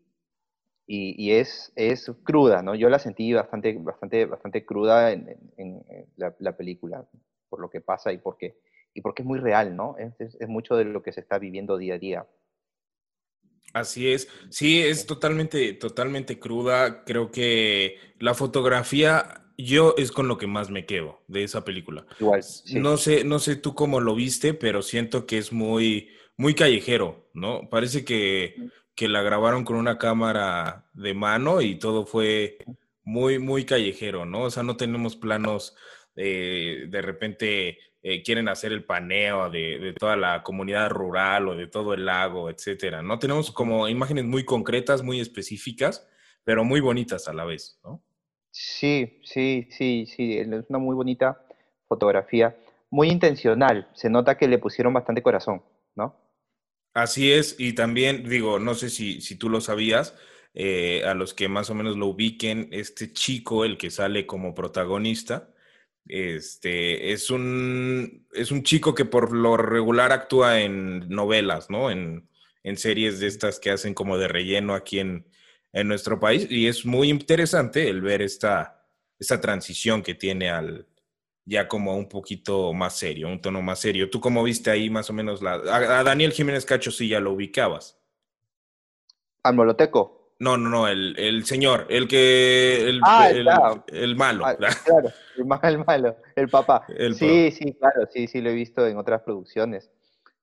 [0.85, 2.75] y, es, es cruda, ¿no?
[2.75, 5.83] Yo la sentí bastante, bastante, bastante cruda en,
[6.17, 7.05] la, película,
[7.49, 8.57] por lo que pasa y porque,
[8.93, 9.95] y porque es muy real, ¿no?
[9.97, 12.27] Es, mucho de lo que se está viviendo día a día.
[13.73, 17.03] Así es, sí, es totalmente, totalmente cruda.
[17.03, 22.05] Creo que la fotografía yo es con lo que más me quedo de esa película.
[22.19, 22.41] Igual.
[22.73, 27.29] No sé, no sé tú cómo lo viste, pero siento que es muy, muy callejero,
[27.33, 27.67] ¿no?
[27.69, 28.55] Parece que
[28.95, 32.57] que la grabaron con una cámara de mano y todo fue
[33.03, 34.43] muy, muy callejero, ¿no?
[34.43, 35.75] O sea, no tenemos planos,
[36.15, 41.67] eh, de repente eh, quieren hacer el paneo de, toda la comunidad rural o de
[41.67, 43.01] todo el lago, etcétera.
[43.01, 46.05] No tenemos como imágenes muy concretas, muy específicas,
[46.43, 48.03] pero muy bonitas a la vez, ¿no?
[48.51, 51.45] Sí, sí, sí, sí, es una muy bonita
[51.87, 52.55] fotografía,
[52.89, 53.89] muy intencional.
[53.93, 55.63] Se nota que le pusieron bastante corazón,
[55.95, 56.15] ¿no?
[56.93, 60.13] Así es, y también digo, no sé si, si tú lo sabías,
[60.53, 64.53] eh, a los que más o menos lo ubiquen, este chico, el que sale como
[64.53, 65.52] protagonista,
[66.07, 71.89] este, es un, es un chico que por lo regular actúa en novelas, ¿no?
[71.91, 72.27] En,
[72.63, 75.25] en series de estas que hacen como de relleno aquí en,
[75.71, 78.85] en nuestro país, y es muy interesante el ver esta,
[79.19, 80.87] esta transición que tiene al,
[81.45, 84.09] ya como un poquito más serio, un tono más serio.
[84.09, 85.55] ¿Tú cómo viste ahí más o menos la...
[85.55, 87.99] A, Daniel Jiménez Cacho sí ya lo ubicabas.
[89.43, 90.22] ¿Al Moloteco?
[90.39, 92.89] No, no, no, el, el señor, el que...
[92.89, 93.47] El, ah, el,
[93.95, 94.45] el malo.
[94.45, 96.85] Ah, claro, el, malo, el papá.
[97.13, 99.89] sí, sí, claro, sí, sí, lo he visto en otras producciones.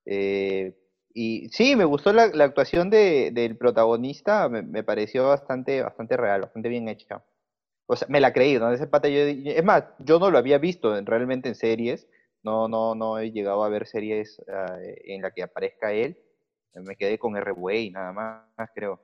[0.07, 0.75] Eh,
[1.13, 6.17] y sí, me gustó la, la actuación de, del protagonista, me, me, pareció bastante, bastante
[6.17, 7.23] real, bastante bien hecha
[7.93, 8.71] o sea, me la creí, ¿no?
[8.73, 12.07] Ese pata es más, yo no lo había visto realmente en series,
[12.45, 16.17] no, no, no he llegado a ver series ah, en la que aparezca él,
[16.73, 19.01] me quedé con R-Way nada más, creo,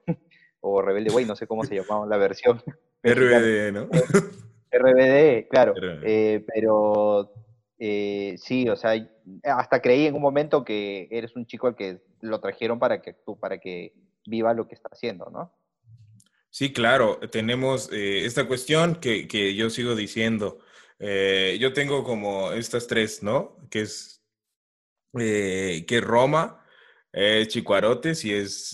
[0.60, 2.62] o Rebelde Way, no sé cómo se llamaba la versión.
[3.02, 3.88] RBD, ¿no?
[4.72, 7.32] RBD, claro, eh, pero
[7.78, 8.94] eh, sí, o sea,
[9.44, 13.12] hasta creí en un momento que eres un chico al que lo trajeron para que
[13.12, 13.94] tú, para que
[14.26, 15.54] viva lo que está haciendo, ¿no?
[16.50, 20.58] Sí, claro, tenemos eh, esta cuestión que, yo sigo diciendo.
[20.98, 23.58] Yo tengo como estas tres, ¿no?
[23.70, 24.22] Que es
[25.12, 26.65] que Roma,
[27.16, 28.72] es Chicuarotes y es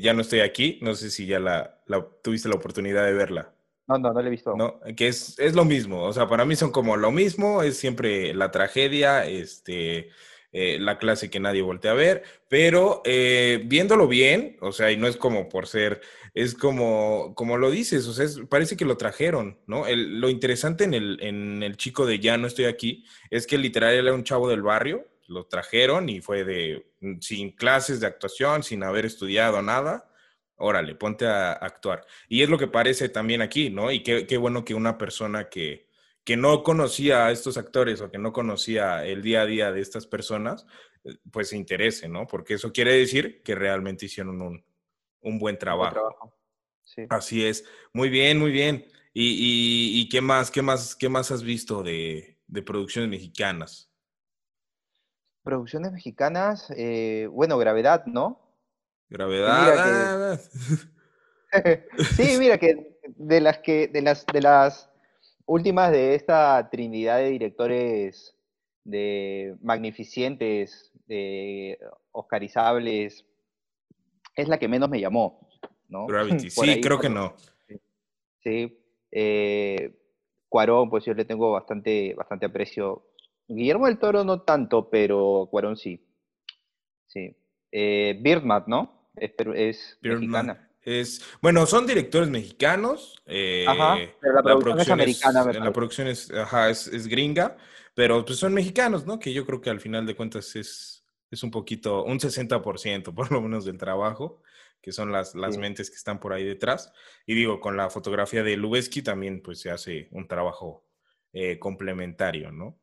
[0.00, 0.78] Ya no estoy aquí.
[0.82, 1.78] No sé si ya la,
[2.22, 3.54] tuviste la oportunidad de verla.
[3.86, 4.56] No, no, no la he visto.
[4.56, 6.02] No, que es, es lo mismo.
[6.04, 7.62] O sea, para mí son como lo mismo.
[7.62, 10.10] Es siempre la tragedia, este,
[10.52, 12.22] la clase que nadie voltea a ver.
[12.48, 16.00] Pero viéndolo bien, o sea, y no es como por ser
[16.34, 19.84] es como, como lo dices, o sea, parece que lo trajeron, ¿no?
[19.88, 23.94] lo interesante en el, en el chico de Ya no estoy aquí es que literal
[23.94, 28.62] era un chavo del barrio, lo trajeron y fue de, mm, sin clases de actuación,
[28.62, 30.10] sin haber estudiado nada,
[30.56, 32.06] órale, ponte a, actuar.
[32.28, 33.90] Y es lo que parece también aquí, ¿no?
[33.90, 35.88] Y qué, qué bueno que una persona que,
[36.24, 39.80] que no conocía a estos actores o que no conocía el día a día de
[39.80, 40.66] estas personas,
[41.04, 42.26] eh, pues se interese, ¿no?
[42.26, 44.64] Porque eso quiere decir que realmente hicieron un,
[45.20, 46.36] un buen trabajo.
[47.08, 47.64] Así es.
[47.92, 48.86] Muy bien, muy bien.
[49.14, 53.91] ¿Y, qué más, qué más, qué más has visto de, producciones mexicanas?
[55.42, 58.40] Producciones mexicanas, eh, bueno, Gravedad, ¿no?
[59.08, 60.40] Gravedad.
[62.16, 64.90] sí, mira que de las que, de las, de las
[65.46, 68.34] últimas de esta trinidad de directores
[68.84, 71.78] de magnificentes, de
[72.12, 73.24] oscarizables,
[74.34, 75.48] es la que menos me llamó,
[75.88, 76.06] ¿no?
[76.06, 77.34] Gravity, sí, creo que no.
[78.42, 78.78] Sí.
[79.10, 79.94] Eh,
[80.48, 83.06] Cuarón, pues yo le tengo bastante, bastante aprecio.
[83.48, 86.04] Guillermo del Toro no tanto, pero Cuarón sí.
[87.06, 87.36] Sí.
[87.70, 89.10] Eh, Birdman, ¿no?
[89.16, 90.70] Es, mexicana.
[90.82, 93.22] Es, bueno, son directores mexicanos.
[93.26, 95.52] Eh, ajá, pero la producción, es americana.
[95.52, 97.56] la producción es, ajá, es, es, gringa,
[97.94, 99.18] pero pues son mexicanos, ¿no?
[99.18, 103.30] Que yo creo que al final de cuentas es, es un poquito, un 60% por
[103.30, 104.42] lo menos del trabajo,
[104.80, 106.92] que son las, las mentes que están por ahí detrás.
[107.26, 110.84] Y digo, con la fotografía de Lubeski también pues se hace un trabajo
[111.32, 112.81] eh, complementario, ¿no?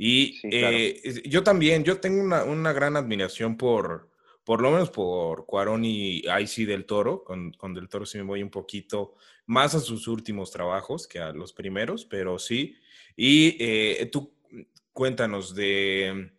[0.00, 4.08] Y eh, yo también, yo tengo una, una, gran admiración por,
[4.44, 8.24] por lo menos por Cuarón y sí del Toro, con, con, Del Toro sí me
[8.24, 12.76] voy un poquito más a sus últimos trabajos que a los primeros, pero sí.
[13.16, 14.32] Y eh, tú
[14.92, 16.30] cuéntanos de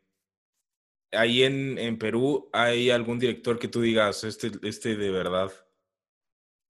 [1.12, 5.52] ahí en, Perú, ¿hay algún director que tú digas, este, este de verdad,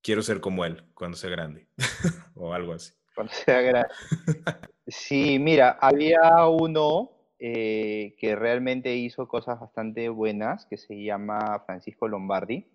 [0.01, 1.67] quiero ser como él cuando sea grande?
[2.35, 2.93] o algo así.
[3.13, 3.93] Cuando sea grande.
[4.89, 12.07] Sí, mira, había uno eh, que realmente hizo cosas bastante buenas, que se llama Francisco
[12.07, 12.65] Lombardi.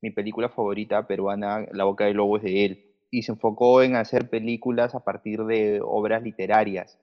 [0.00, 2.94] mi película favorita peruana, La Boca del Lobo, es de él.
[3.10, 7.00] Y se enfocó en hacer películas a partir de obras literarias.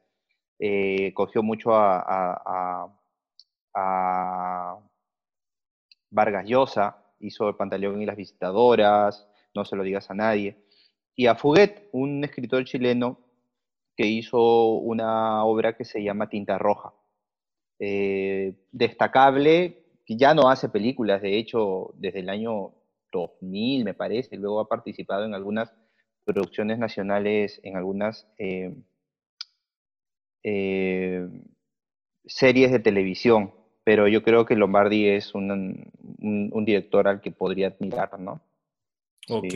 [0.60, 2.88] Eh, cogió mucho a,
[3.76, 4.80] a,
[6.12, 10.58] Vargas Llosa, hizo El Pantaleón y las Visitadoras, No se lo digas a nadie.
[11.16, 13.20] Y a Fuguet, un escritor chileno
[13.96, 16.94] que hizo una obra que se llama Tinta Roja.
[17.80, 22.72] Eh, destacable, que ya no hace películas, de hecho, desde el año
[23.12, 25.74] 2000, me parece, luego ha participado en algunas
[26.26, 28.74] producciones nacionales, en algunas eh,
[30.44, 31.28] eh,
[32.26, 33.54] series de televisión,
[33.84, 35.92] pero yo creo que Lombardi es un,
[36.66, 38.42] director al que podría admirar, ¿no?
[39.30, 39.54] Ok,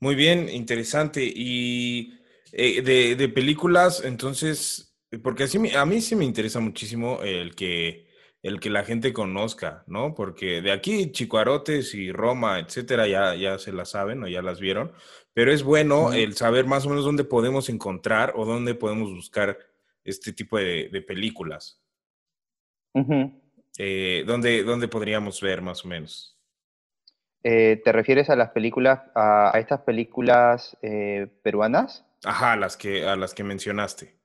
[0.00, 1.24] muy bien, interesante.
[1.24, 2.17] Y
[2.52, 8.08] eh, de, películas, entonces, porque así a mí sí me interesa muchísimo el que,
[8.42, 10.14] el que la gente conozca, ¿no?
[10.14, 14.60] Porque de aquí, Chicuarotes y Roma, etcétera, ya, ya se las saben o ya las
[14.60, 14.92] vieron,
[15.34, 19.58] pero es bueno el saber más o menos dónde podemos encontrar o dónde podemos buscar
[20.04, 21.82] este tipo de, películas.
[23.78, 26.36] Eh, ¿dónde, podríamos ver más o menos?
[27.44, 30.76] Eh, ¿Te refieres a las películas, a, estas películas
[31.42, 32.07] peruanas?
[32.24, 34.18] Ajá, las que, a las que mencionaste.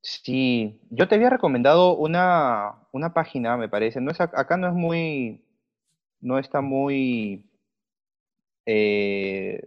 [0.00, 4.00] Sí, yo te había recomendado una, una página, me parece.
[4.00, 5.44] No es, acá no es muy,
[6.20, 7.48] no está muy
[8.66, 9.62] eh,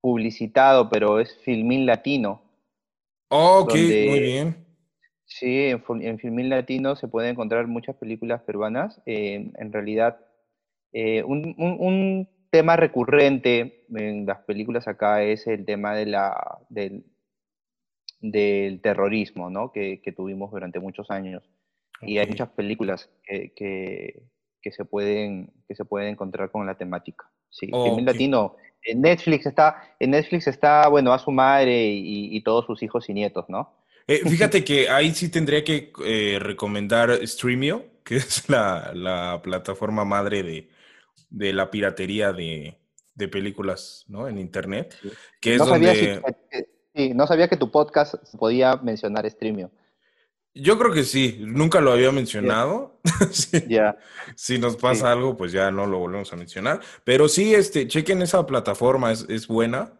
[0.00, 2.42] publicitado, pero es Filmín Latino.
[3.28, 4.66] Oh, ok, muy bien.
[5.24, 9.00] Sí, en, Filmín Latino se pueden encontrar muchas películas peruanas.
[9.06, 10.20] Eh, en realidad,
[10.92, 17.06] eh, un tema recurrente en las películas acá es el tema de la, del,
[18.20, 19.72] del terrorismo, ¿no?
[19.72, 21.42] Que, tuvimos durante muchos años.
[22.02, 27.24] Y hay muchas películas que, que, se pueden, que se pueden encontrar con la temática.
[27.48, 28.56] Sí, en latino.
[28.84, 33.14] En Netflix está, en Netflix está, bueno, a su madre y, todos sus hijos y
[33.14, 33.72] nietos, ¿no?
[34.06, 40.04] Eh, fíjate que ahí sí tendría que eh, recomendar Streamio, que es la, la plataforma
[40.04, 40.68] madre de,
[41.30, 42.78] de la piratería de,
[43.30, 44.26] películas ¿no?
[44.26, 44.96] en Internet,
[45.40, 46.20] que es no donde...
[46.94, 49.70] sí, no sabía que tu podcast podía mencionar Streamio.
[50.54, 53.00] Yo creo que sí, nunca lo había mencionado.
[53.68, 53.96] Ya.
[54.36, 56.80] Si nos pasa algo, pues ya no lo volvemos a mencionar.
[57.04, 59.92] Pero sí, este, chequen esa plataforma, es, es buena.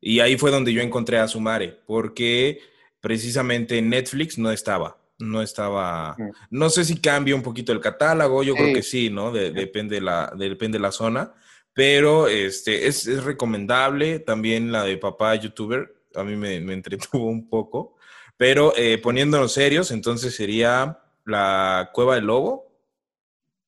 [0.00, 2.60] Y ahí fue donde yo encontré a Sumare, porque
[3.00, 6.16] precisamente Netflix no estaba no estaba,
[6.50, 9.30] no sé si cambia un poquito el catálogo, yo creo que sí, ¿no?
[9.32, 11.34] depende, la, depende la zona,
[11.72, 17.96] pero este, es, recomendable también la de papá youtuber, a mí me, entretuvo un poco,
[18.36, 22.72] pero eh, poniéndonos serios, entonces sería la cueva del lobo.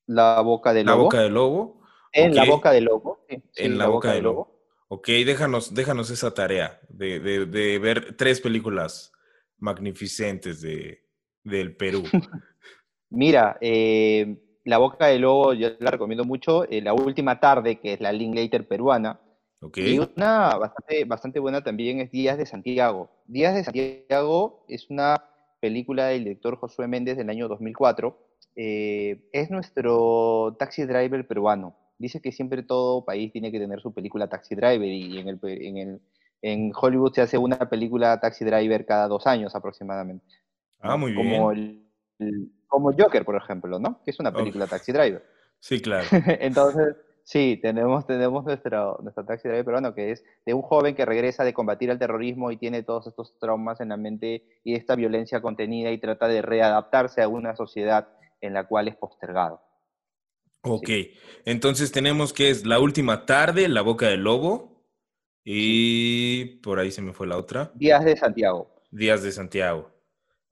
[0.07, 0.97] La boca del lobo.
[0.97, 1.83] La boca del lobo.
[2.13, 3.25] En la boca del lobo.
[3.29, 4.59] en la, boca, del lobo.
[4.89, 9.13] Ok, déjanos, déjanos esa tarea de, de ver tres películas
[9.59, 11.02] magnificentes de,
[11.45, 12.03] del Perú?
[13.11, 16.65] Mira, eh, La Boca del Lobo yo la recomiendo mucho.
[16.69, 19.21] Eh, la Última Tarde, que es la Linklater peruana.
[19.77, 23.11] Y una bastante, bastante buena también es Días de Santiago.
[23.27, 25.23] Días de Santiago es una
[25.61, 28.19] película del director Josué Méndez del año 2004.
[28.57, 31.77] Eh, es nuestro taxi driver peruano.
[31.99, 35.39] Dice que siempre todo país tiene que tener su película Taxi Driver y en, el,
[35.45, 36.01] en, el,
[36.43, 40.25] en Hollywood se hace una película Taxi Driver cada dos años aproximadamente.
[40.83, 41.89] Ah, muy como bien.
[42.67, 44.03] como Joker, por ejemplo, ¿no?
[44.05, 45.25] Que es una película Taxi Driver.
[45.65, 46.09] Sí, claro.
[46.41, 51.05] Entonces, sí, tenemos, tenemos nuestro, nuestro Taxi Driver peruano, que es de un joven que
[51.05, 54.97] regresa de combatir al terrorismo y tiene todos estos traumas en la mente y esta
[54.97, 58.09] violencia contenida y trata de readaptarse a una sociedad
[58.41, 59.63] en la cual es postergado.
[60.65, 60.91] Ok,
[61.45, 64.85] entonces tenemos que es La Última Tarde, La Boca del Lobo
[65.45, 67.73] y por ahí se me fue la otra.
[67.75, 68.69] Días de Santiago.
[68.91, 69.91] Días de Santiago.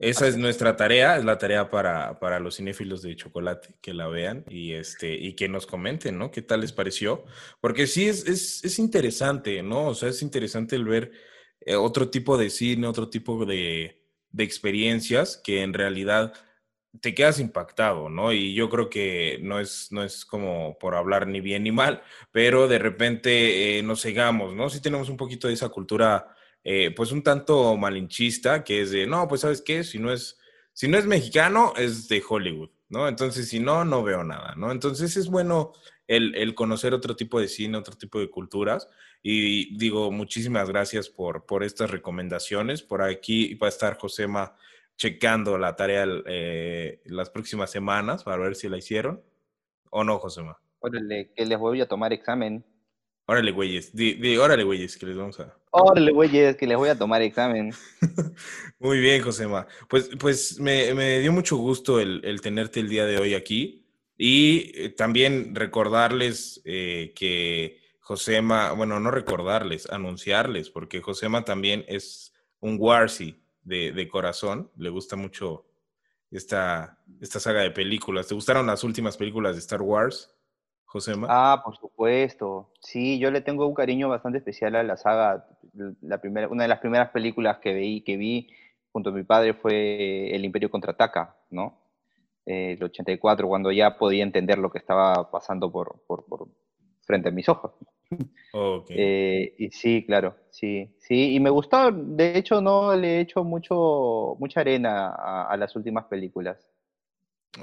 [0.01, 4.09] Esa es nuestra tarea, es la tarea para, para, los cinéfilos de chocolate, que la
[4.09, 6.31] vean y, este, y que nos comenten, ¿no?
[6.31, 7.27] ¿Qué tal les pareció?
[7.61, 9.89] Porque sí es, es, es interesante, ¿no?
[9.89, 11.13] O sea, es interesante el ver
[11.61, 16.33] eh, otro tipo de cine, otro tipo de, de, experiencias que en realidad
[17.03, 18.33] te quedas impactado, ¿no?
[18.33, 22.03] Y yo creo que no es, no es como por hablar ni bien ni mal,
[22.33, 24.71] pero de repente eh, nos cegamos, ¿no?
[24.71, 26.35] Sí tenemos un poquito de esa cultura
[26.65, 30.39] eh, pues un tanto malinchista, que es de, no, pues sabes qué, si no es,
[30.73, 33.09] si no es mexicano, es de Hollywood, ¿no?
[33.09, 34.71] Entonces, si no, no veo nada, ¿no?
[34.71, 35.73] Entonces es bueno
[36.07, 38.89] el, conocer otro tipo de cine, otro tipo de culturas.
[39.23, 42.83] Y digo, muchísimas gracias por, por estas recomendaciones.
[42.83, 44.57] Por aquí va a estar Josema
[44.97, 49.23] checando la tarea eh, las próximas semanas para ver si la hicieron.
[49.91, 50.59] ¿O no, Josema?
[50.81, 52.65] Órale, que les voy a tomar examen.
[53.27, 53.95] Órale, güeyes.
[53.95, 55.57] Di, órale, güeyes, que les vamos a.
[55.71, 57.73] Órale, güeyes, que les voy a tomar examen.
[58.79, 59.67] Muy bien, Josema.
[59.89, 63.87] Pues, pues me, dio mucho gusto el, tenerte el día de hoy aquí.
[64.17, 72.35] Y eh, también recordarles eh, que Josema, bueno, no recordarles, anunciarles, porque Josema también es
[72.59, 74.71] un Warsi de, de corazón.
[74.77, 75.71] Le gusta mucho
[76.31, 78.27] esta, esta saga de películas.
[78.29, 80.35] ¿Te gustaron las últimas películas de Star Wars?
[80.91, 81.29] Josema.
[81.31, 82.73] Ah, por supuesto.
[82.81, 85.47] Sí, yo le tengo un cariño bastante especial a la saga.
[86.01, 88.49] La primera, una de las primeras películas que vi, que vi
[88.91, 91.79] junto a mi padre fue El Imperio contraataca, ¿no?
[92.45, 96.49] Eh, el 84, cuando ya podía entender lo que estaba pasando por, por,
[97.03, 97.73] frente a mis ojos.
[98.89, 101.37] Eh, y sí, claro, sí, sí.
[101.37, 105.11] Y me gustó, de hecho, no le he hecho mucho, mucha arena
[105.49, 106.70] a las últimas películas.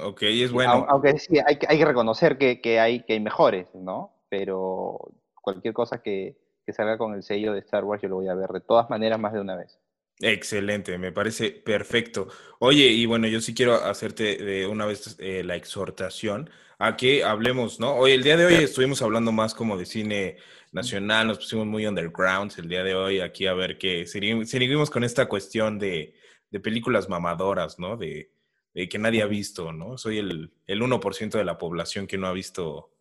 [0.02, 0.86] Ok, es bueno.
[0.90, 4.14] Aunque sí, hay, hay que reconocer que, que, hay, que hay mejores, ¿no?
[4.30, 5.00] Pero
[5.42, 8.36] cualquier cosa que, que salga con el sello de Star Wars yo lo voy a
[8.36, 9.80] ver de todas maneras más de una vez.
[10.20, 12.28] Excelente, me parece perfecto.
[12.60, 17.24] Oye, y bueno, yo sí quiero hacerte de una vez eh, la exhortación a que
[17.24, 17.96] hablemos, ¿no?
[17.96, 20.38] Hoy, el día de hoy estuvimos hablando más como de cine
[20.72, 25.04] nacional, nos pusimos muy underground el día de hoy aquí a ver que seguimos con
[25.04, 26.16] esta cuestión de,
[26.50, 27.96] de películas mamadoras, ¿no?
[27.96, 28.32] De,
[28.78, 29.98] eh, que nadie ha visto, ¿no?
[29.98, 32.92] Soy el, el 1% de la población que no ha visto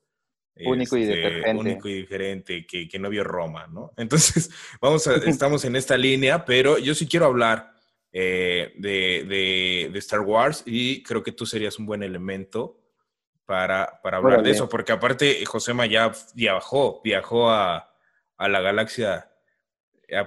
[0.64, 3.92] único y este, diferente, único y diferente que, que, no vio Roma, ¿no?
[3.98, 4.50] Entonces,
[4.80, 7.74] vamos a, estamos en esta línea, pero yo sí quiero hablar
[8.10, 12.80] eh, de, de, de, Star Wars y creo que tú serías un buen elemento
[13.44, 17.94] para, para hablar de eso, porque aparte Josema ya viajó, viajó a,
[18.38, 19.30] a la galaxia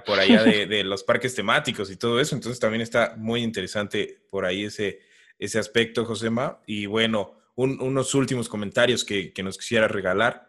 [0.06, 4.22] por allá de, de, los parques temáticos y todo eso, entonces también está muy interesante
[4.30, 5.09] por ahí ese,
[5.40, 6.60] ese aspecto, Josema.
[6.66, 10.48] Y bueno, unos últimos comentarios que, nos quisiera regalar.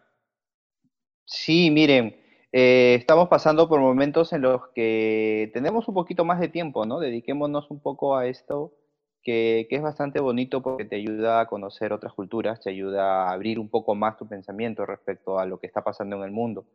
[1.24, 2.16] Sí, miren,
[2.52, 7.00] eh, estamos pasando por momentos en los que tenemos un poquito más de tiempo, ¿no?
[7.00, 8.74] Dediquémonos un poco a esto,
[9.22, 13.58] que, es bastante bonito porque te ayuda a conocer otras culturas, te ayuda a abrir
[13.58, 16.66] un poco más tu pensamiento respecto a lo que está pasando en el mundo.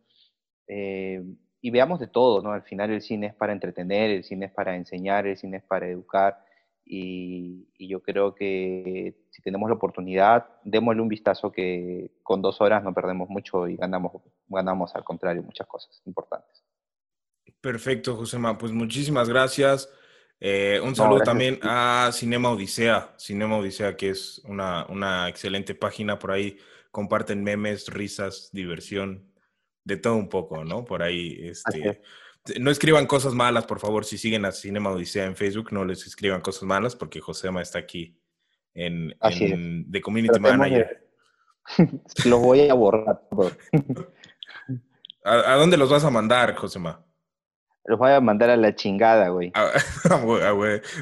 [0.67, 1.23] Eh,
[1.61, 2.51] y veamos de todo, ¿no?
[2.51, 5.63] Al final el cine es para entretener, el cine es para enseñar, el cine es
[5.63, 6.46] para educar,
[6.89, 12.83] y, yo creo que si tenemos la oportunidad, démosle un vistazo que con dos horas
[12.83, 16.63] no perdemos mucho y ganamos, ganamos al contrario muchas cosas importantes.
[17.61, 18.57] Perfecto, Josema.
[18.57, 19.89] Pues muchísimas gracias.
[20.39, 26.19] Eh, un saludo también a Cinema Odisea, Cinema Odisea, que es una, una excelente página.
[26.19, 26.57] Por ahí
[26.91, 29.31] comparten memes, risas, diversión,
[29.83, 30.83] de todo un poco, ¿no?
[30.83, 32.01] Por ahí, este,
[32.59, 36.05] no escriban cosas malas, por favor, si siguen a Cinema Odisea en Facebook, no les
[36.05, 38.19] escriban cosas malas porque Josema está aquí
[38.73, 41.07] en, en The Community Manager.
[42.25, 43.21] Lo voy a borrar.
[45.23, 47.03] ¿A, ¿A, dónde los vas a mandar, Josema?
[47.87, 49.53] Los voy a mandar a la chingada, güey.
[49.55, 49.71] Ah,
[50.09, 50.53] ah,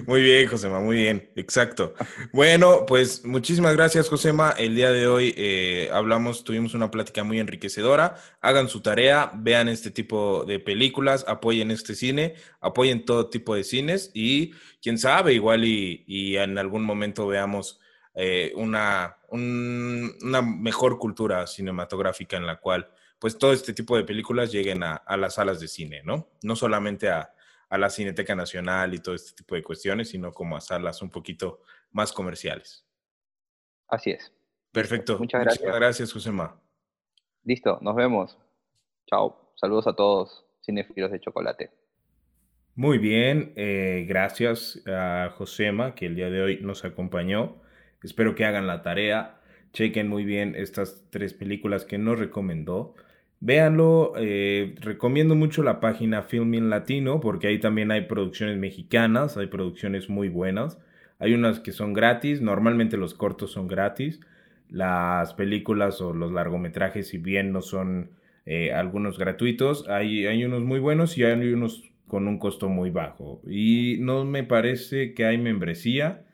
[0.06, 1.96] muy bien, Josema, muy bien, exacto.
[2.32, 4.52] Bueno, pues muchísimas gracias, Josema.
[4.52, 8.18] El día de hoy eh, hablamos, tuvimos una plática muy enriquecedora.
[8.40, 13.64] Hagan su tarea, vean este tipo de películas, apoyen este cine, apoyen todo tipo de
[13.64, 17.80] cines y quién sabe, igual y, en algún momento veamos
[18.14, 22.88] eh, una, una mejor cultura cinematográfica en la cual
[23.20, 26.30] pues todo este tipo de películas lleguen a, las salas de cine, ¿no?
[26.44, 27.32] No solamente a,
[27.72, 31.60] la Cineteca Nacional y todo este tipo de cuestiones, sino como a salas un poquito
[31.92, 32.86] más comerciales.
[33.90, 34.32] Así es.
[34.72, 35.20] Perfecto.
[35.20, 35.62] Muchas gracias.
[35.62, 36.62] Muchas gracias, Josema.
[37.44, 38.38] Listo, nos vemos.
[39.08, 39.52] Chao.
[39.56, 41.72] Saludos a todos, cinefilos de chocolate.
[42.76, 47.62] Muy bien, eh, gracias a Josema que el día de hoy nos acompañó.
[48.04, 49.40] Espero que hagan la tarea,
[49.72, 52.96] chequen muy bien estas tres películas que nos recomendó.
[53.40, 59.48] Véanlo, eh, recomiendo mucho la página Filming Latino porque ahí también hay producciones mexicanas, hay
[59.48, 60.80] producciones muy buenas.
[61.20, 64.20] Hay unas que son gratis, normalmente los cortos son gratis.
[64.70, 68.12] Las películas o los largometrajes, si bien no son
[68.46, 72.90] eh, algunos gratuitos, hay, hay unos muy buenos y hay unos con un costo muy
[72.90, 73.42] bajo.
[73.48, 76.26] Y no me parece que hay membresía.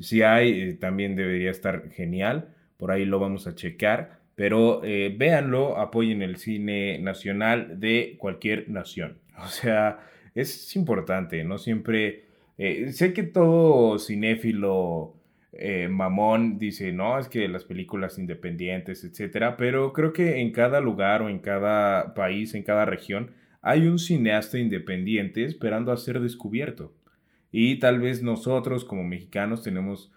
[0.00, 2.54] Si hay, eh, también debería estar genial.
[2.76, 8.70] Por ahí lo vamos a checar pero eh, véanlo, apoyen el cine nacional de cualquier
[8.70, 9.18] nación.
[9.44, 10.00] O sea,
[10.34, 12.24] es importante, no siempre...
[12.56, 15.14] Eh, sé que todo cinéfilo
[15.52, 20.80] eh, mamón dice, no, es que las películas independientes, etcétera, pero creo que en cada
[20.80, 26.18] lugar o en cada país, en cada región, hay un cineasta independiente esperando a ser
[26.18, 26.94] descubierto.
[27.52, 30.10] Y tal vez nosotros como mexicanos tenemos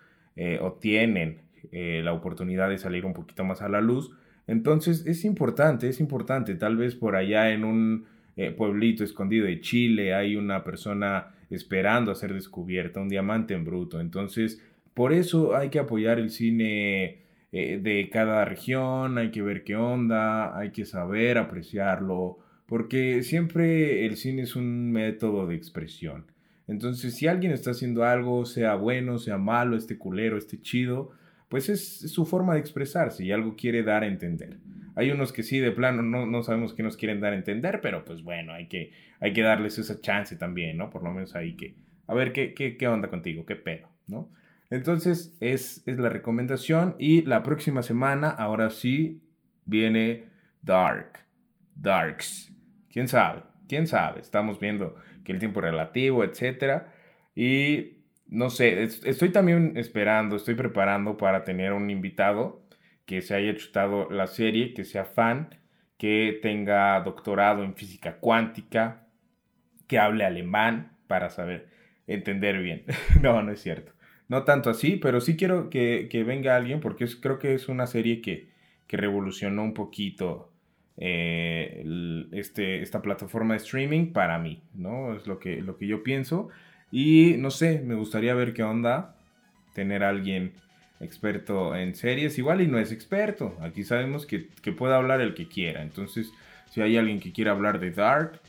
[0.61, 4.11] o tienen eh, la oportunidad de salir un poquito más a la luz,
[4.45, 6.55] Entonces es importante, es importante.
[6.55, 8.05] Tal vez por allá en un
[8.35, 13.63] eh, pueblito escondido de Chile hay una persona esperando a ser descubierta, un diamante en
[13.63, 14.01] bruto.
[14.01, 14.61] Entonces,
[14.93, 19.75] por eso hay que apoyar el cine eh, de cada región, hay que ver qué
[19.75, 26.25] onda, hay que saber apreciarlo, porque siempre el cine es un método de expresión.
[26.67, 31.11] Entonces, si alguien está haciendo algo, sea bueno, sea malo, este culero, este chido,
[31.53, 34.57] pues es, su forma de expresarse y algo quiere dar a entender.
[34.95, 37.79] Hay unos que sí, de plano, no, no sabemos qué nos quieren dar a entender,
[37.79, 40.89] pero pues bueno, hay que, hay que darles esa chance también, ¿no?
[40.89, 41.75] Por lo menos ahí que,
[42.07, 44.31] a ver qué, qué, qué onda contigo, qué pedo, ¿no?
[44.71, 49.21] Entonces, es, es la recomendación y la próxima semana, ahora sí,
[49.65, 50.23] viene
[50.63, 51.19] Dark,
[51.75, 52.51] Darks.
[52.89, 53.43] ¿Quién sabe?
[53.67, 54.21] ¿Quién sabe?
[54.21, 56.91] Estamos viendo que el tiempo relativo, etcétera.
[57.35, 58.02] Y
[58.33, 62.65] no sé, estoy también esperando, estoy preparando para tener un invitado
[63.05, 65.49] que se haya chutado la serie, que sea fan,
[65.97, 69.07] que tenga doctorado en física cuántica,
[69.87, 71.67] que hable alemán para saber
[72.07, 72.85] entender bien.
[73.21, 73.93] no, no es cierto.
[74.27, 78.19] No tanto así, pero sí quiero que, venga alguien porque creo que es una serie
[78.19, 78.49] que,
[78.87, 80.51] que revolucionó un poquito
[80.97, 81.83] eh,
[82.31, 85.15] este, esta plataforma de streaming para mí, ¿no?
[85.15, 86.49] Es lo que, lo que yo pienso.
[86.95, 89.15] Y no sé, me gustaría ver qué onda
[89.73, 90.53] tener a alguien
[90.99, 92.37] experto en series.
[92.37, 93.57] Igual y no es experto.
[93.61, 95.81] Aquí sabemos que, que puede hablar el que quiera.
[95.81, 96.31] Entonces,
[96.69, 98.39] si hay alguien que quiera hablar de Dark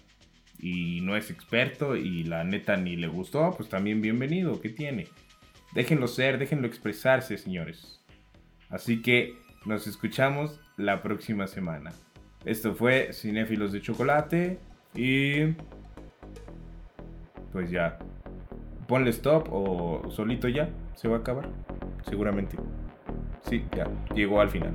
[0.58, 4.60] y no es experto y la neta ni le gustó, pues también bienvenido.
[4.60, 5.06] ¿Qué tiene?
[5.72, 8.02] Déjenlo ser, déjenlo expresarse, señores.
[8.68, 11.92] Así que nos escuchamos la próxima semana.
[12.44, 14.58] Esto fue Cinéfilos de Chocolate
[14.94, 15.54] y
[17.50, 17.98] pues ya.
[18.94, 21.48] Ponle stop o solito ya se va a acabar.
[22.08, 22.56] Seguramente.
[23.42, 23.88] Sí, ya.
[24.14, 24.70] Llegó al final.